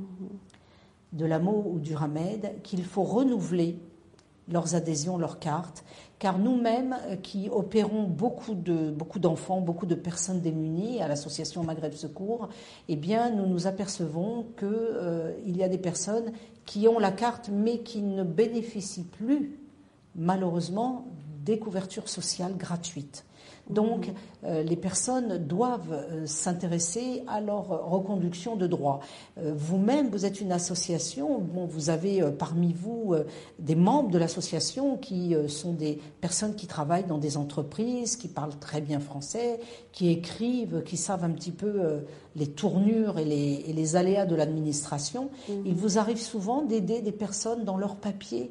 de 1.13 1.25
l'AMO 1.25 1.65
ou 1.67 1.79
du 1.79 1.95
RAMED 1.95 2.63
qu'il 2.63 2.85
faut 2.85 3.03
renouveler 3.03 3.79
leurs 4.49 4.75
adhésions, 4.75 5.19
leurs 5.19 5.39
cartes, 5.39 5.85
car 6.19 6.39
nous-mêmes 6.39 6.97
qui 7.23 7.49
opérons 7.51 8.05
beaucoup 8.05 8.55
de 8.55 8.91
beaucoup 8.91 9.19
d'enfants, 9.19 9.61
beaucoup 9.61 9.87
de 9.87 9.95
personnes 9.95 10.41
démunies 10.41 11.03
à 11.03 11.09
l'association 11.09 11.65
Maghreb 11.65 11.95
Secours, 11.95 12.49
eh 12.89 12.97
bien 12.97 13.31
nous 13.31 13.47
nous 13.47 13.67
apercevons 13.67 14.47
que 14.57 14.67
euh, 14.67 15.33
il 15.45 15.57
y 15.57 15.65
a 15.65 15.69
des 15.69 15.79
personnes 15.79 16.33
qui 16.65 16.87
ont 16.89 16.99
la 16.99 17.11
carte 17.11 17.51
mais 17.53 17.81
qui 17.81 18.03
ne 18.03 18.23
bénéficient 18.23 19.05
plus 19.05 19.59
malheureusement 20.15 21.07
des 21.45 21.59
couvertures 21.59 22.09
sociales 22.09 22.57
gratuites. 22.57 23.26
Donc, 23.69 24.13
euh, 24.45 24.63
les 24.63 24.77
personnes 24.77 25.39
doivent 25.39 25.93
euh, 25.93 26.27
s'intéresser 26.27 27.25
à 27.27 27.41
leur 27.41 27.91
reconduction 27.91 28.55
de 28.55 28.67
droits. 28.67 29.01
Euh, 29.39 29.53
Vous-même, 29.57 30.09
vous 30.09 30.25
êtes 30.25 30.41
une 30.41 30.53
association. 30.53 31.41
Bon, 31.41 31.67
vous 31.67 31.91
avez 31.91 32.23
parmi 32.39 32.73
vous 32.73 33.15
des 33.59 33.75
membres 33.75 34.11
de 34.11 34.19
l'association 34.19 34.97
qui 34.97 35.35
sont 35.49 35.73
des 35.73 35.99
personnes 36.21 36.55
qui 36.55 36.67
travaillent 36.67 37.07
dans 37.07 37.19
des 37.19 37.37
entreprises, 37.37 38.17
qui 38.17 38.29
parlent 38.29 38.57
très 38.59 38.81
bien 38.81 39.01
français, 39.01 39.61
qui 39.93 40.11
écrivent, 40.11 40.83
qui 40.85 40.97
savent 40.97 41.25
un 41.25 41.31
petit 41.31 41.51
peu 41.51 42.03
les 42.37 42.47
tournures 42.47 43.19
et 43.19 43.25
les, 43.25 43.65
et 43.67 43.73
les 43.73 43.97
aléas 43.97 44.27
de 44.27 44.35
l'administration. 44.35 45.31
-hmm. 45.49 45.63
Il 45.65 45.75
vous 45.75 45.99
arrive 45.99 46.21
souvent 46.21 46.63
d'aider 46.63 47.03
des 47.03 47.13
personnes 47.13 47.65
dans 47.65 47.79
leurs 47.79 47.97
papiers 47.97 48.51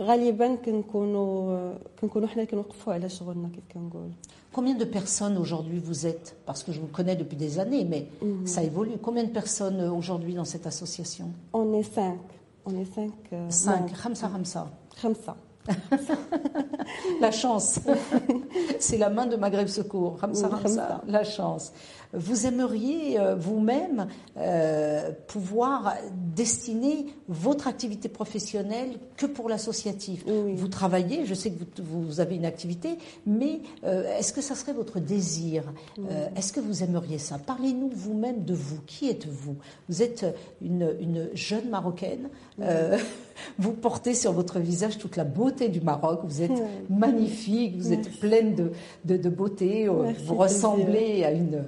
غالبا 0.00 0.54
كنكونوا 0.54 1.72
كنكونوا 2.00 2.28
حنا 2.28 2.44
كنوقفوا 2.44 2.92
على 2.92 3.08
شغلنا 3.08 3.48
كيف 3.48 3.64
كنقولوا 3.74 4.10
Combien 4.56 4.74
de 4.74 4.86
personnes 4.86 5.36
aujourd'hui 5.36 5.78
vous 5.78 6.06
êtes 6.06 6.34
Parce 6.46 6.62
que 6.62 6.72
je 6.72 6.80
vous 6.80 6.86
connais 6.86 7.14
depuis 7.14 7.36
des 7.36 7.58
années, 7.58 7.84
mais 7.84 8.02
mm 8.22 8.26
-hmm. 8.26 8.46
ça 8.46 8.62
évolue. 8.62 8.96
Combien 9.06 9.24
de 9.24 9.34
personnes 9.40 9.80
aujourd'hui 9.98 10.34
dans 10.40 10.48
cette 10.52 10.66
association 10.72 11.26
On 11.52 11.66
est 11.78 11.88
cinq. 11.98 12.20
On 12.68 12.72
est 12.82 12.90
cinq. 12.98 13.12
Euh, 13.32 13.50
cinq. 13.50 13.84
Khamsa, 14.02 14.26
Khamsa. 14.34 14.62
Khamsa. 15.00 15.34
la 17.20 17.30
chance. 17.42 17.80
C'est 18.78 18.98
la 18.98 19.10
main 19.16 19.26
de 19.26 19.36
Maghreb 19.36 19.68
Secours. 19.68 20.12
Ramsa, 20.20 20.48
Ramsa, 20.48 21.02
la 21.06 21.24
chance. 21.24 21.72
Vous 22.13 22.45
aimeriez 22.45 23.19
euh, 23.19 23.35
vous-même 23.35 24.07
euh, 24.37 25.11
pouvoir 25.27 25.95
destiner 26.35 27.05
votre 27.29 27.67
activité 27.67 28.09
professionnelle 28.09 28.89
que 29.15 29.25
pour 29.25 29.47
l'associatif? 29.47 30.23
Oui. 30.27 30.53
Vous 30.55 30.67
travaillez, 30.67 31.25
je 31.25 31.33
sais 31.33 31.51
que 31.51 31.81
vous, 31.81 32.01
vous 32.01 32.19
avez 32.19 32.35
une 32.35 32.45
activité, 32.45 32.97
mais 33.25 33.61
euh, 33.85 34.17
est-ce 34.17 34.33
que 34.33 34.41
ça 34.41 34.55
serait 34.55 34.73
votre 34.73 34.99
désir? 34.99 35.63
Oui. 35.97 36.05
Est-ce 36.35 36.51
que 36.51 36.59
vous 36.59 36.83
aimeriez 36.83 37.17
ça? 37.17 37.37
Parlez-nous 37.37 37.89
vous-même 37.93 38.43
de 38.43 38.53
vous. 38.53 38.79
Qui 38.85 39.09
êtes-vous? 39.09 39.55
Vous 39.87 40.01
êtes 40.01 40.25
une, 40.61 40.93
une 40.99 41.29
jeune 41.33 41.69
Marocaine. 41.69 42.29
Oui. 42.57 42.65
vous 43.57 43.71
portez 43.71 44.13
sur 44.13 44.33
votre 44.33 44.59
visage 44.59 44.97
toute 44.97 45.15
la 45.15 45.23
beauté 45.23 45.69
du 45.69 45.81
Maroc. 45.81 46.21
Vous 46.23 46.41
êtes 46.41 46.61
magnifique, 46.89 47.77
vous 47.77 47.89
Merci. 47.89 48.09
êtes 48.09 48.19
pleine 48.19 48.55
de, 48.55 48.71
de, 49.05 49.17
de 49.17 49.29
beauté. 49.29 49.87
Merci 49.89 50.25
vous 50.25 50.35
ressemblez 50.35 51.23
à 51.23 51.31
une 51.31 51.63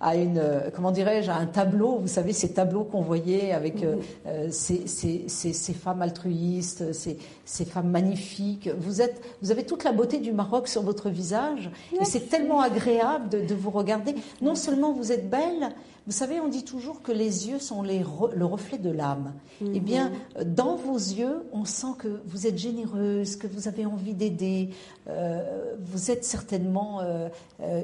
à 0.00 0.16
une, 0.16 0.42
comment 0.74 0.90
dirais-je, 0.90 1.30
à 1.30 1.36
un 1.36 1.46
tableau. 1.46 1.98
Vous 2.00 2.08
savez, 2.08 2.32
ces 2.32 2.52
tableaux 2.52 2.84
qu'on 2.84 3.00
voyait 3.00 3.52
avec 3.52 3.82
euh, 3.82 3.96
euh, 4.26 4.48
ces, 4.50 4.86
ces, 4.86 5.24
ces, 5.28 5.52
ces, 5.52 5.72
femmes 5.72 6.02
altruistes, 6.02 6.92
ces, 6.92 7.18
ces 7.44 7.64
femmes 7.64 7.90
magnifiques. 7.90 8.68
Vous 8.78 9.00
êtes, 9.00 9.22
vous 9.42 9.50
avez 9.50 9.64
toute 9.64 9.84
la 9.84 9.92
beauté 9.92 10.18
du 10.18 10.32
Maroc 10.32 10.68
sur 10.68 10.82
votre 10.82 11.08
visage, 11.08 11.70
Merci. 11.92 12.02
et 12.02 12.04
c'est 12.04 12.28
tellement 12.28 12.60
agréable 12.60 13.28
de, 13.28 13.40
de, 13.40 13.54
vous 13.54 13.70
regarder. 13.70 14.14
Non 14.42 14.54
seulement 14.54 14.92
vous 14.92 15.12
êtes 15.12 15.30
belle. 15.30 15.70
Vous 16.06 16.12
savez, 16.12 16.40
on 16.40 16.48
dit 16.48 16.64
toujours 16.64 17.02
que 17.02 17.12
les 17.12 17.48
yeux 17.48 17.58
sont 17.58 17.82
les 17.82 18.02
re, 18.02 18.30
le 18.34 18.44
reflet 18.44 18.78
de 18.78 18.90
l'âme. 18.90 19.32
Eh 19.60 19.80
bien, 19.80 20.12
dans 20.44 20.76
vos 20.76 20.96
yeux, 20.96 21.46
on 21.52 21.64
sent 21.64 21.94
que 21.98 22.20
vous 22.26 22.46
êtes 22.46 22.58
généreuse, 22.58 23.36
que 23.36 23.46
vous 23.46 23.68
avez 23.68 23.86
envie 23.86 24.14
d'aider. 24.14 24.70
Euh, 25.08 25.74
vous 25.80 26.10
êtes 26.10 26.24
certainement 26.24 27.00
euh, 27.00 27.28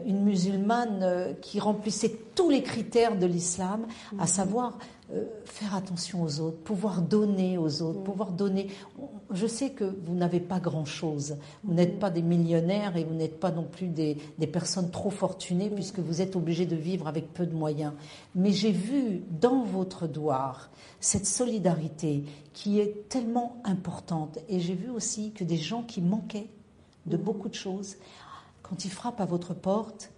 une 0.07 0.23
musulmane 0.23 1.35
qui 1.41 1.59
remplissait 1.61 2.17
tous 2.35 2.51
les 2.51 2.63
critères 2.63 3.19
de 3.19 3.27
l'islam, 3.27 3.87
à 4.19 4.27
savoir 4.27 4.79
euh, 5.15 5.25
faire 5.45 5.75
attention 5.75 6.23
aux 6.23 6.41
autres, 6.41 6.57
pouvoir 6.59 7.03
donner 7.03 7.59
aux 7.59 7.83
autres, 7.83 8.01
mmh. 8.01 8.05
pouvoir 8.05 8.33
donner. 8.33 8.69
Je 9.33 9.47
sais 9.47 9.71
que 9.71 9.85
vous 9.85 10.15
n'avez 10.15 10.41
pas 10.41 10.61
grand-chose. 10.61 11.37
Vous 11.65 11.73
n'êtes 11.73 11.99
pas 11.99 12.11
des 12.11 12.23
millionnaires 12.23 12.97
et 12.97 13.05
vous 13.05 13.15
n'êtes 13.15 13.41
pas 13.41 13.51
non 13.51 13.65
plus 13.65 13.89
des, 13.89 14.17
personnes 14.53 14.91
trop 14.91 15.11
fortunées 15.11 15.71
puisque 15.71 16.01
vous 16.01 16.21
êtes 16.21 16.37
obligés 16.37 16.67
de 16.67 16.77
vivre 16.77 17.09
avec 17.09 17.33
peu 17.33 17.47
de 17.47 17.55
moyens. 17.55 17.95
Mais 18.35 18.51
j'ai 18.51 18.73
vu 18.73 19.23
dans 19.41 19.65
votre 19.65 20.07
douar 20.07 20.71
cette 21.01 21.27
solidarité 21.27 22.25
qui 22.53 22.79
est 22.79 23.09
tellement 23.09 23.57
importante. 23.65 24.39
Et 24.49 24.61
j'ai 24.61 24.75
vu 24.75 24.91
aussi 24.91 25.33
que 25.33 25.45
des 25.45 25.57
gens 25.57 25.83
qui 25.83 26.03
manquaient 26.03 26.51
de 27.07 27.17
beaucoup 27.17 27.49
de 27.49 27.55
choses, 27.55 27.97
quand 28.63 28.85
ils 28.85 28.91
frappent 28.91 29.21
à 29.21 29.27
votre 29.27 29.55
porte, 29.55 30.11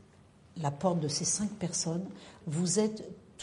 la 0.60 0.70
porte 0.70 1.00
de 1.00 1.08
ces 1.08 1.24
cinq 1.24 1.50
personnes, 1.50 2.04
vous 2.46 2.78
êtes 2.78 3.08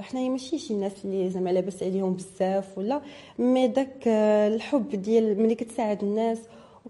حنايا 0.00 0.28
ماشي 0.28 0.58
شي 0.58 0.74
ناس 0.74 0.92
اللي 1.04 1.30
زعما 1.30 1.50
لاباس 1.50 1.82
عليهم 1.82 2.14
بزاف 2.14 2.78
ولا 2.78 3.00
مي 3.38 3.68
داك 3.68 4.08
الحب 4.54 4.88
ديال 5.02 5.42
ملي 5.42 5.54
كتساعد 5.54 6.02
الناس 6.02 6.38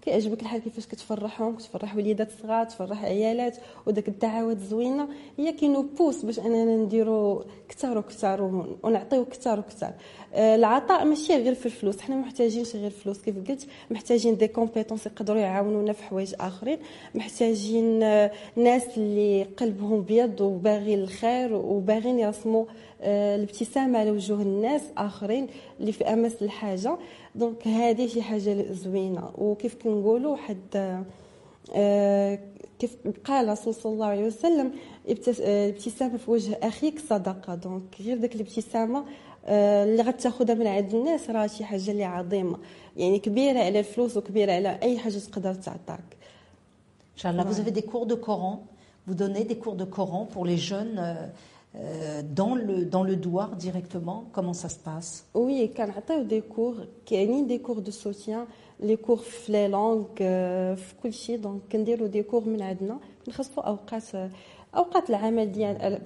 وكيعجبك 0.01 0.41
الحال 0.41 0.61
كيفاش 0.61 0.87
كتفرحهم 0.87 1.55
كتفرح 1.55 1.95
وليدات 1.95 2.29
صغار 2.41 2.65
تفرح 2.65 3.03
عيالات 3.03 3.57
وداك 3.85 4.07
الدعوات 4.07 4.59
زوينه 4.59 5.07
هي 5.37 5.51
كينو 5.51 5.81
بوس 5.97 6.25
باش 6.25 6.39
أننا 6.39 6.75
نديرو 6.75 7.45
كثار 7.69 7.97
وكثار 7.97 8.41
ونعطيو 8.83 9.25
كثار 9.25 9.59
وكثار 9.59 9.93
آه، 10.33 10.55
العطاء 10.55 11.05
ماشي 11.05 11.35
غير 11.35 11.53
في 11.53 11.65
الفلوس. 11.65 12.01
حنا 12.01 12.15
ما 12.15 12.21
محتاجينش 12.21 12.75
غير 12.75 12.85
الفلوس 12.85 13.21
كيف 13.21 13.35
قلت. 13.49 13.67
محتاجين 13.91 14.37
دي 14.37 14.47
كومبيتونس 14.47 15.05
يقدروا 15.05 15.39
يعاونونا 15.39 15.93
في 15.93 16.03
حوايج 16.03 16.33
آخرين. 16.39 16.77
محتاجين 17.15 18.03
آه، 18.03 18.31
ناس 18.55 18.97
اللي 18.97 19.43
قلبهم 19.43 20.01
بيض 20.01 20.41
وباغي 20.41 20.93
الخير 20.95 21.53
وباغيين 21.53 22.19
يرسموا 22.19 22.65
الابتسامة 23.01 23.99
على 23.99 24.11
وجوه 24.11 24.41
الناس 24.41 24.81
آخرين 24.97 25.47
اللي 25.79 25.91
في 25.91 26.03
أمس 26.03 26.41
الحاجة. 26.41 26.97
دونك 27.35 27.67
هذه 27.67 28.07
شي 28.07 28.21
حاجة 28.21 28.71
زوينة. 28.71 29.29
وكيف 29.37 29.75
كنقولوا 29.83 30.35
حد 30.35 31.03
آه، 31.75 32.39
كيف 32.79 32.97
قال 33.25 33.45
الرسول 33.45 33.73
صلى 33.73 33.93
الله 33.93 34.05
عليه 34.05 34.25
وسلم 34.25 34.71
الابتسامة 35.07 36.17
في 36.17 36.31
وجه 36.31 36.57
أخيك 36.63 36.99
صدقة. 36.99 37.55
دونك 37.55 38.01
غير 38.01 38.17
ديك 38.17 38.35
الابتسامة 38.35 39.05
آه، 39.45 39.83
اللي 39.83 40.03
غتاخذها 40.03 40.55
من 40.55 40.67
عند 40.67 40.93
الناس 40.95 41.29
راه 41.29 41.47
شي 41.47 41.63
حاجة 41.63 41.91
اللي 41.91 42.03
عظيمة. 42.03 42.57
يعني 42.97 43.19
كبيرة 43.19 43.59
على 43.59 43.79
الفلوس 43.79 44.17
وكبيرة 44.17 44.51
على 44.51 44.79
أي 44.81 44.97
حاجة 44.97 45.17
تقدر 45.17 45.53
تعطاك. 45.53 46.03
ان 47.13 47.17
شاء 47.17 47.31
الله 47.31 47.43
vous 47.43 47.59
avez 47.59 47.71
des 47.71 47.83
cours 47.83 48.05
de 48.05 48.15
Coran. 48.15 48.59
Vous 49.07 49.15
donnez 49.15 49.43
des 49.43 49.57
cours 49.57 49.75
de 49.75 49.85
Coran 49.85 50.25
pour 50.33 50.45
les 50.45 50.57
jeunes 50.57 50.99
euh, 51.70 51.70
Euh, 51.78 52.22
dans 52.22 52.54
le 52.54 52.86
dans 52.86 53.04
le 53.04 53.16
douar 53.16 53.54
directement 53.56 54.24
comment 54.32 54.54
ça 54.54 54.68
se 54.70 54.78
passe 54.78 55.26
Oui, 55.34 55.68
كنعطيو 55.76 56.22
دي 56.22 56.40
كور 56.40 56.86
كاينين 57.06 57.46
دي 57.46 57.58
كور 57.58 57.78
دو 57.78 57.90
سوتيان 57.90 58.46
لي 58.80 58.96
كور 58.96 59.16
في 59.16 59.52
لي 59.52 59.68
لونغ 59.68 60.04
في 60.74 60.94
كل 61.02 61.12
شيء 61.12 61.38
دونك 61.38 61.60
كنديرو 61.72 62.06
دي 62.06 62.22
كور 62.22 62.44
من 62.44 62.62
عندنا 62.62 62.98
كنخصصوا 63.26 63.62
اوقات 63.62 64.02
اوقات 64.76 65.10
العمل 65.10 65.52
ديال 65.52 66.00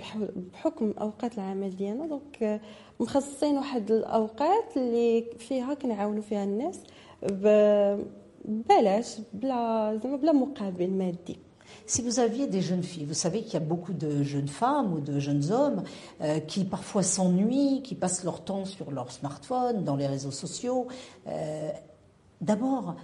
بحكم 0.52 0.94
اوقات 1.00 1.38
العمل 1.38 1.76
ديالنا 1.76 2.06
دونك 2.06 2.60
مخصصين 3.00 3.56
واحد 3.56 3.90
الاوقات 3.90 4.76
اللي 4.76 5.24
فيها 5.38 5.74
كنعاونوا 5.74 6.22
فيها 6.22 6.44
الناس 6.44 6.80
ببلاش 7.22 9.16
بلا 9.34 10.00
زعما 10.02 10.16
بلا 10.16 10.32
مقابل 10.32 10.90
مادي 10.90 11.43
si 11.87 12.01
vous 12.01 12.19
aviez 12.19 12.47
des 12.47 12.61
jeunes 12.61 12.81
filles, 12.81 13.05
vous 13.05 13.13
savez 13.13 13.43
qu'il 13.43 13.53
y 13.53 13.57
a 13.57 13.59
beaucoup 13.59 13.93
de 13.93 14.23
jeunes 14.23 14.47
femmes 14.47 14.93
ou 14.93 14.99
de 15.01 15.19
jeunes 15.19 15.51
hommes 15.51 15.83
euh, 16.21 16.39
qui 16.39 16.65
parfois 16.65 17.03
s'ennuient, 17.03 17.83
qui 17.83 17.93
passent 17.93 18.23
leur 18.23 18.43
temps 18.43 18.65
sur 18.65 18.89
leur 18.89 19.11
smartphone, 19.11 19.83
dans 19.83 19.95
les 19.95 20.07
réseaux 20.07 20.31
sociaux. 20.31 20.87
Euh, 21.27 21.69
d'abord, 22.41 22.95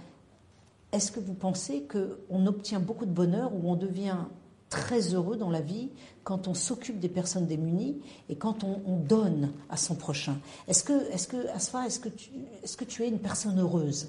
est-ce 0.90 1.12
que 1.12 1.20
vous 1.20 1.34
pensez 1.34 1.86
qu'on 1.86 2.46
obtient 2.46 2.80
beaucoup 2.80 3.06
de 3.06 3.12
bonheur 3.12 3.54
ou 3.54 3.70
on 3.70 3.76
devient 3.76 4.18
très 4.68 5.14
heureux 5.14 5.36
dans 5.36 5.50
la 5.50 5.60
vie 5.60 5.90
quand 6.24 6.48
on 6.48 6.54
s'occupe 6.54 6.98
des 6.98 7.08
personnes 7.08 7.46
démunies 7.46 8.00
et 8.28 8.36
quand 8.36 8.64
on, 8.64 8.96
donne 8.96 9.52
à 9.70 9.76
son 9.76 9.94
prochain? 9.94 10.38
Est-ce 10.66 10.82
que, 10.82 11.08
est-ce 11.12 11.28
que, 11.28 11.36
est-ce 11.36 12.76
que 12.76 12.84
tu 12.84 13.04
es 13.04 13.08
une 13.08 13.20
personne 13.20 13.60
heureuse? 13.60 14.08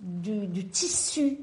du, 0.00 0.46
du 0.46 0.66
tissu 0.68 1.38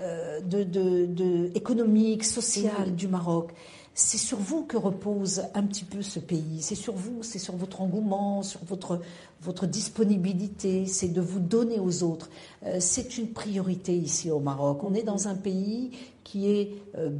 euh, 0.00 0.40
de, 0.40 0.62
de, 0.62 1.06
de, 1.06 1.50
économique, 1.54 2.24
social 2.24 2.94
du 2.94 3.08
Maroc. 3.08 3.52
C'est 3.94 4.18
sur 4.18 4.38
vous 4.38 4.64
que 4.64 4.76
repose 4.76 5.42
un 5.54 5.64
petit 5.64 5.84
peu 5.84 6.02
ce 6.02 6.20
pays. 6.20 6.60
C'est 6.60 6.76
sur 6.76 6.94
vous, 6.94 7.22
c'est 7.22 7.40
sur 7.40 7.56
votre 7.56 7.80
engouement, 7.80 8.42
sur 8.42 8.60
votre, 8.64 9.00
votre 9.42 9.66
disponibilité, 9.66 10.86
c'est 10.86 11.08
de 11.08 11.20
vous 11.20 11.40
donner 11.40 11.80
aux 11.80 12.04
autres. 12.04 12.30
Euh, 12.64 12.76
c'est 12.80 13.18
une 13.18 13.28
priorité 13.32 13.96
ici 13.96 14.30
au 14.30 14.40
Maroc. 14.40 14.84
On 14.84 14.94
est 14.94 15.02
dans 15.02 15.26
un 15.26 15.34
pays 15.34 15.90
qui 16.22 16.48
est 16.50 16.74
euh, 16.96 17.10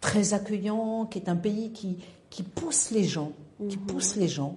très 0.00 0.34
accueillant, 0.34 1.06
qui 1.06 1.18
est 1.18 1.28
un 1.28 1.36
pays 1.36 1.72
qui, 1.72 1.98
qui 2.30 2.42
pousse 2.44 2.90
les 2.90 3.04
gens, 3.04 3.32
qui 3.68 3.76
mhm. 3.76 3.86
pousse 3.86 4.16
les 4.16 4.28
gens 4.28 4.56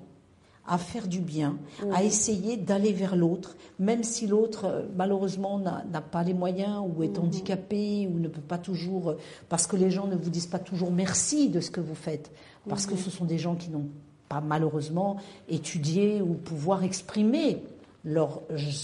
à 0.68 0.78
faire 0.78 1.08
du 1.08 1.22
bien, 1.22 1.58
à 1.94 2.04
essayer 2.04 2.58
d'aller 2.58 2.92
vers 2.92 3.16
l'autre, 3.16 3.56
même 3.80 4.04
si 4.04 4.28
l'autre, 4.28 4.66
euh, 4.66 4.82
malheureusement, 4.96 5.60
n'a 5.60 6.02
pas 6.02 6.24
les 6.24 6.34
moyens 6.34 6.84
ou 6.86 7.04
est 7.04 7.18
mhm. 7.18 7.26
handicapé 7.26 8.10
ou 8.14 8.20
ne 8.20 8.28
peut 8.28 8.42
pas 8.42 8.58
toujours, 8.58 9.12
euh, 9.12 9.18
parce 9.50 9.66
que 9.66 9.78
les 9.78 9.90
gens 9.90 10.08
ne 10.08 10.16
vous 10.16 10.30
disent 10.30 10.48
pas 10.48 10.60
toujours 10.60 10.92
merci 10.92 11.50
de 11.50 11.62
ce 11.62 11.72
que 11.72 11.80
vous 11.80 11.96
faites, 11.96 12.32
parce 12.68 12.86
que 12.86 12.94
mhm. 12.94 13.00
ce 13.00 13.10
sont 13.10 13.26
des 13.26 13.38
gens 13.38 13.56
qui 13.56 13.70
n'ont 13.70 13.88
pas 14.28 14.42
malheureusement 14.42 15.18
étudié 15.48 16.22
ou 16.22 16.34
pouvoir 16.34 16.84
exprimer 16.84 17.64
leurs 18.04 18.42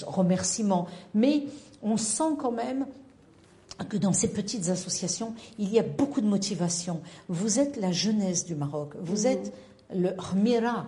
remerciements. 0.08 0.88
Mais 1.14 1.44
on 1.82 1.98
sent 1.98 2.36
quand 2.40 2.52
même 2.52 2.86
que 3.90 3.98
dans 3.98 4.14
ces 4.14 4.30
petites 4.32 4.70
associations, 4.70 5.34
il 5.60 5.70
y 5.70 5.80
a 5.80 5.84
beaucoup 5.84 6.22
de 6.22 6.28
motivation. 6.28 7.02
Vous 7.28 7.60
êtes 7.60 7.76
la 7.76 7.92
jeunesse 7.92 8.46
du 8.46 8.56
Maroc, 8.56 8.94
vous 9.02 9.22
mhm. 9.24 9.28
êtes 9.28 9.54
le 9.94 10.12
Hmira, 10.34 10.88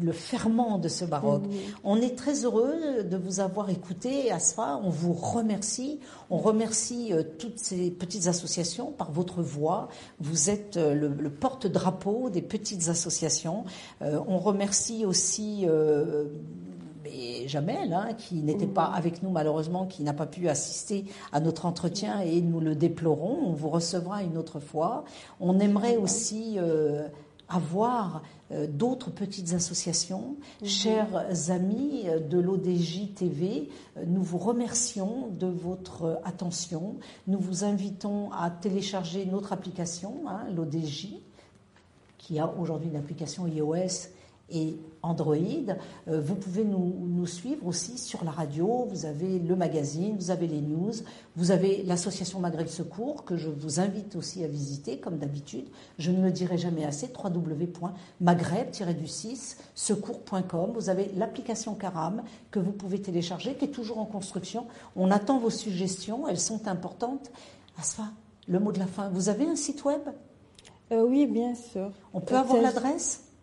le 0.00 0.12
ferment 0.12 0.78
de 0.78 0.88
ce 0.88 1.04
Maroc. 1.04 1.42
On 1.84 2.00
est 2.00 2.16
très 2.16 2.44
heureux 2.44 3.02
de 3.02 3.16
vous 3.16 3.40
avoir 3.40 3.68
écouté, 3.68 4.30
Asfa. 4.30 4.80
On 4.82 4.88
vous 4.88 5.12
remercie. 5.12 6.00
On 6.30 6.38
remercie 6.38 7.12
euh, 7.12 7.22
toutes 7.38 7.58
ces 7.58 7.90
petites 7.90 8.26
associations 8.26 8.90
par 8.90 9.12
votre 9.12 9.42
voix. 9.42 9.88
Vous 10.18 10.48
êtes 10.48 10.78
euh, 10.78 10.94
le, 10.94 11.30
porte-drapeau 11.30 12.30
des 12.30 12.40
petites 12.40 12.88
associations. 12.88 13.64
Euh, 14.00 14.18
on 14.26 14.38
remercie 14.38 15.04
aussi 15.04 15.66
Jamel, 17.46 17.92
hein, 17.92 18.08
qui 18.16 18.36
n'était 18.36 18.66
pas 18.66 18.84
avec 18.84 19.22
nous 19.22 19.30
malheureusement, 19.30 19.86
qui 19.86 20.02
n'a 20.02 20.12
pas 20.12 20.26
pu 20.26 20.48
assister 20.48 21.04
à 21.32 21.40
notre 21.40 21.66
entretien 21.66 22.20
et 22.20 22.40
nous 22.40 22.60
le 22.60 22.74
déplorons. 22.74 23.38
On 23.46 23.52
vous 23.52 23.68
recevra 23.68 24.22
une 24.22 24.38
autre 24.38 24.58
fois. 24.58 25.04
On 25.40 25.58
aimerait 25.60 25.96
aussi 25.96 26.58
avoir 27.48 28.22
d'autres 28.50 29.10
petites 29.10 29.54
associations. 29.54 30.36
Mhm. 30.62 30.68
Chers 30.68 31.50
amis 31.50 32.04
de 32.30 32.38
l'ODJ 32.38 33.12
TV, 33.14 33.68
euh, 33.96 34.04
nous 34.06 34.22
vous 34.22 34.38
remercions 34.38 35.28
de 35.28 35.46
votre 35.46 36.20
attention. 36.24 36.96
Nous 37.26 37.38
vous 37.38 37.64
invitons 37.64 38.30
à 38.32 38.50
télécharger 38.50 39.26
notre 39.26 39.52
application, 39.52 40.28
hein, 40.28 40.46
l'ODJ, 40.54 41.08
qui 42.18 42.38
a 42.38 42.52
aujourd'hui 42.58 42.88
une 42.88 42.96
application 42.96 43.46
iOS 43.46 44.10
et 44.50 44.76
Android. 45.02 45.36
Euh, 46.08 46.20
vous 46.20 46.34
pouvez 46.34 46.64
nous, 46.64 47.26
suivre 47.26 47.66
aussi 47.66 47.98
sur 47.98 48.24
la 48.24 48.30
radio, 48.30 48.86
vous 48.88 49.04
avez 49.04 49.40
le 49.40 49.56
magazine, 49.56 50.14
vous 50.16 50.30
avez 50.30 50.46
les 50.46 50.60
news, 50.60 50.92
vous 51.34 51.50
avez 51.50 51.82
l'association 51.82 52.38
Maghreb 52.38 52.68
Secours 52.68 53.24
que 53.24 53.36
je 53.36 53.48
vous 53.48 53.80
invite 53.80 54.14
aussi 54.14 54.44
à 54.44 54.48
visiter 54.48 54.98
comme 54.98 55.18
d'habitude. 55.18 55.66
Je 55.98 56.12
ne 56.12 56.22
le 56.22 56.30
dirai 56.30 56.56
jamais 56.56 56.84
assez, 56.84 57.08
www.maghreb-du6 57.12 59.56
secours.com. 59.74 60.70
Vous 60.72 60.88
avez 60.88 61.10
l'application 61.16 61.74
Caram 61.74 62.22
que 62.52 62.60
vous 62.60 62.70
pouvez 62.72 63.02
télécharger 63.02 63.54
qui 63.54 63.64
est 63.64 63.68
toujours 63.68 63.98
en 63.98 64.06
construction. 64.06 64.66
On 64.94 65.10
attend 65.10 65.40
vos 65.40 65.50
suggestions, 65.50 66.28
elles 66.28 66.38
sont 66.38 66.68
importantes. 66.68 67.32
Asfa, 67.78 68.04
le 68.46 68.60
mot 68.60 68.70
de 68.70 68.78
la 68.78 68.86
fin, 68.86 69.08
vous 69.08 69.28
avez 69.28 69.46
un 69.46 69.56
site 69.56 69.84
web? 69.84 70.02
Euh, 70.92 71.02
Oui, 71.02 71.26
bien 71.26 71.56
sûr. 71.56 71.90
On 72.14 72.20
peut 72.20 72.36
avoir 72.36 72.62
l'adresse? 72.62 73.25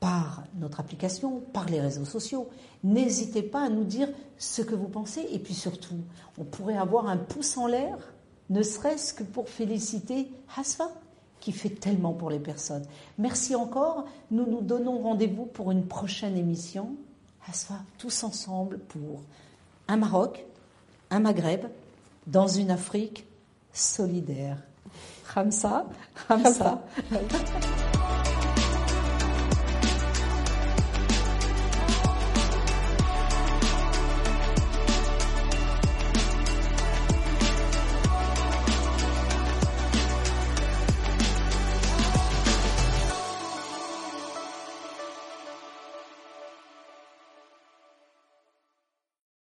par 0.00 0.44
notre 0.58 0.80
application, 0.80 1.40
par 1.52 1.66
les 1.66 1.80
réseaux 1.80 2.04
sociaux. 2.04 2.48
N'hésitez 2.84 3.42
pas 3.42 3.62
à 3.62 3.68
nous 3.68 3.84
dire 3.84 4.08
ce 4.38 4.62
que 4.62 4.74
vous 4.74 4.88
pensez 4.88 5.26
et 5.32 5.38
puis 5.38 5.54
surtout, 5.54 5.98
on 6.38 6.44
pourrait 6.44 6.76
avoir 6.76 7.08
un 7.08 7.16
pouce 7.16 7.56
en 7.56 7.66
l'air, 7.66 7.96
ne 8.50 8.62
serait-ce 8.62 9.14
que 9.14 9.24
pour 9.24 9.48
féliciter 9.48 10.30
Hasfa 10.56 10.90
qui 11.40 11.52
fait 11.52 11.70
tellement 11.70 12.12
pour 12.12 12.30
les 12.30 12.38
personnes. 12.38 12.84
Merci 13.18 13.54
encore. 13.54 14.06
Nous 14.30 14.46
nous 14.46 14.62
donnons 14.62 14.98
rendez-vous 14.98 15.46
pour 15.46 15.70
une 15.70 15.86
prochaine 15.86 16.36
émission. 16.36 16.96
Hasfa, 17.48 17.80
tous 17.98 18.24
ensemble 18.24 18.78
pour 18.78 19.22
un 19.88 19.96
Maroc, 19.96 20.44
un 21.10 21.20
Maghreb, 21.20 21.66
dans 22.26 22.48
une 22.48 22.70
Afrique 22.70 23.26
solidaire. 23.72 24.58
Hamza, 25.34 25.86
Hamza. 26.28 26.82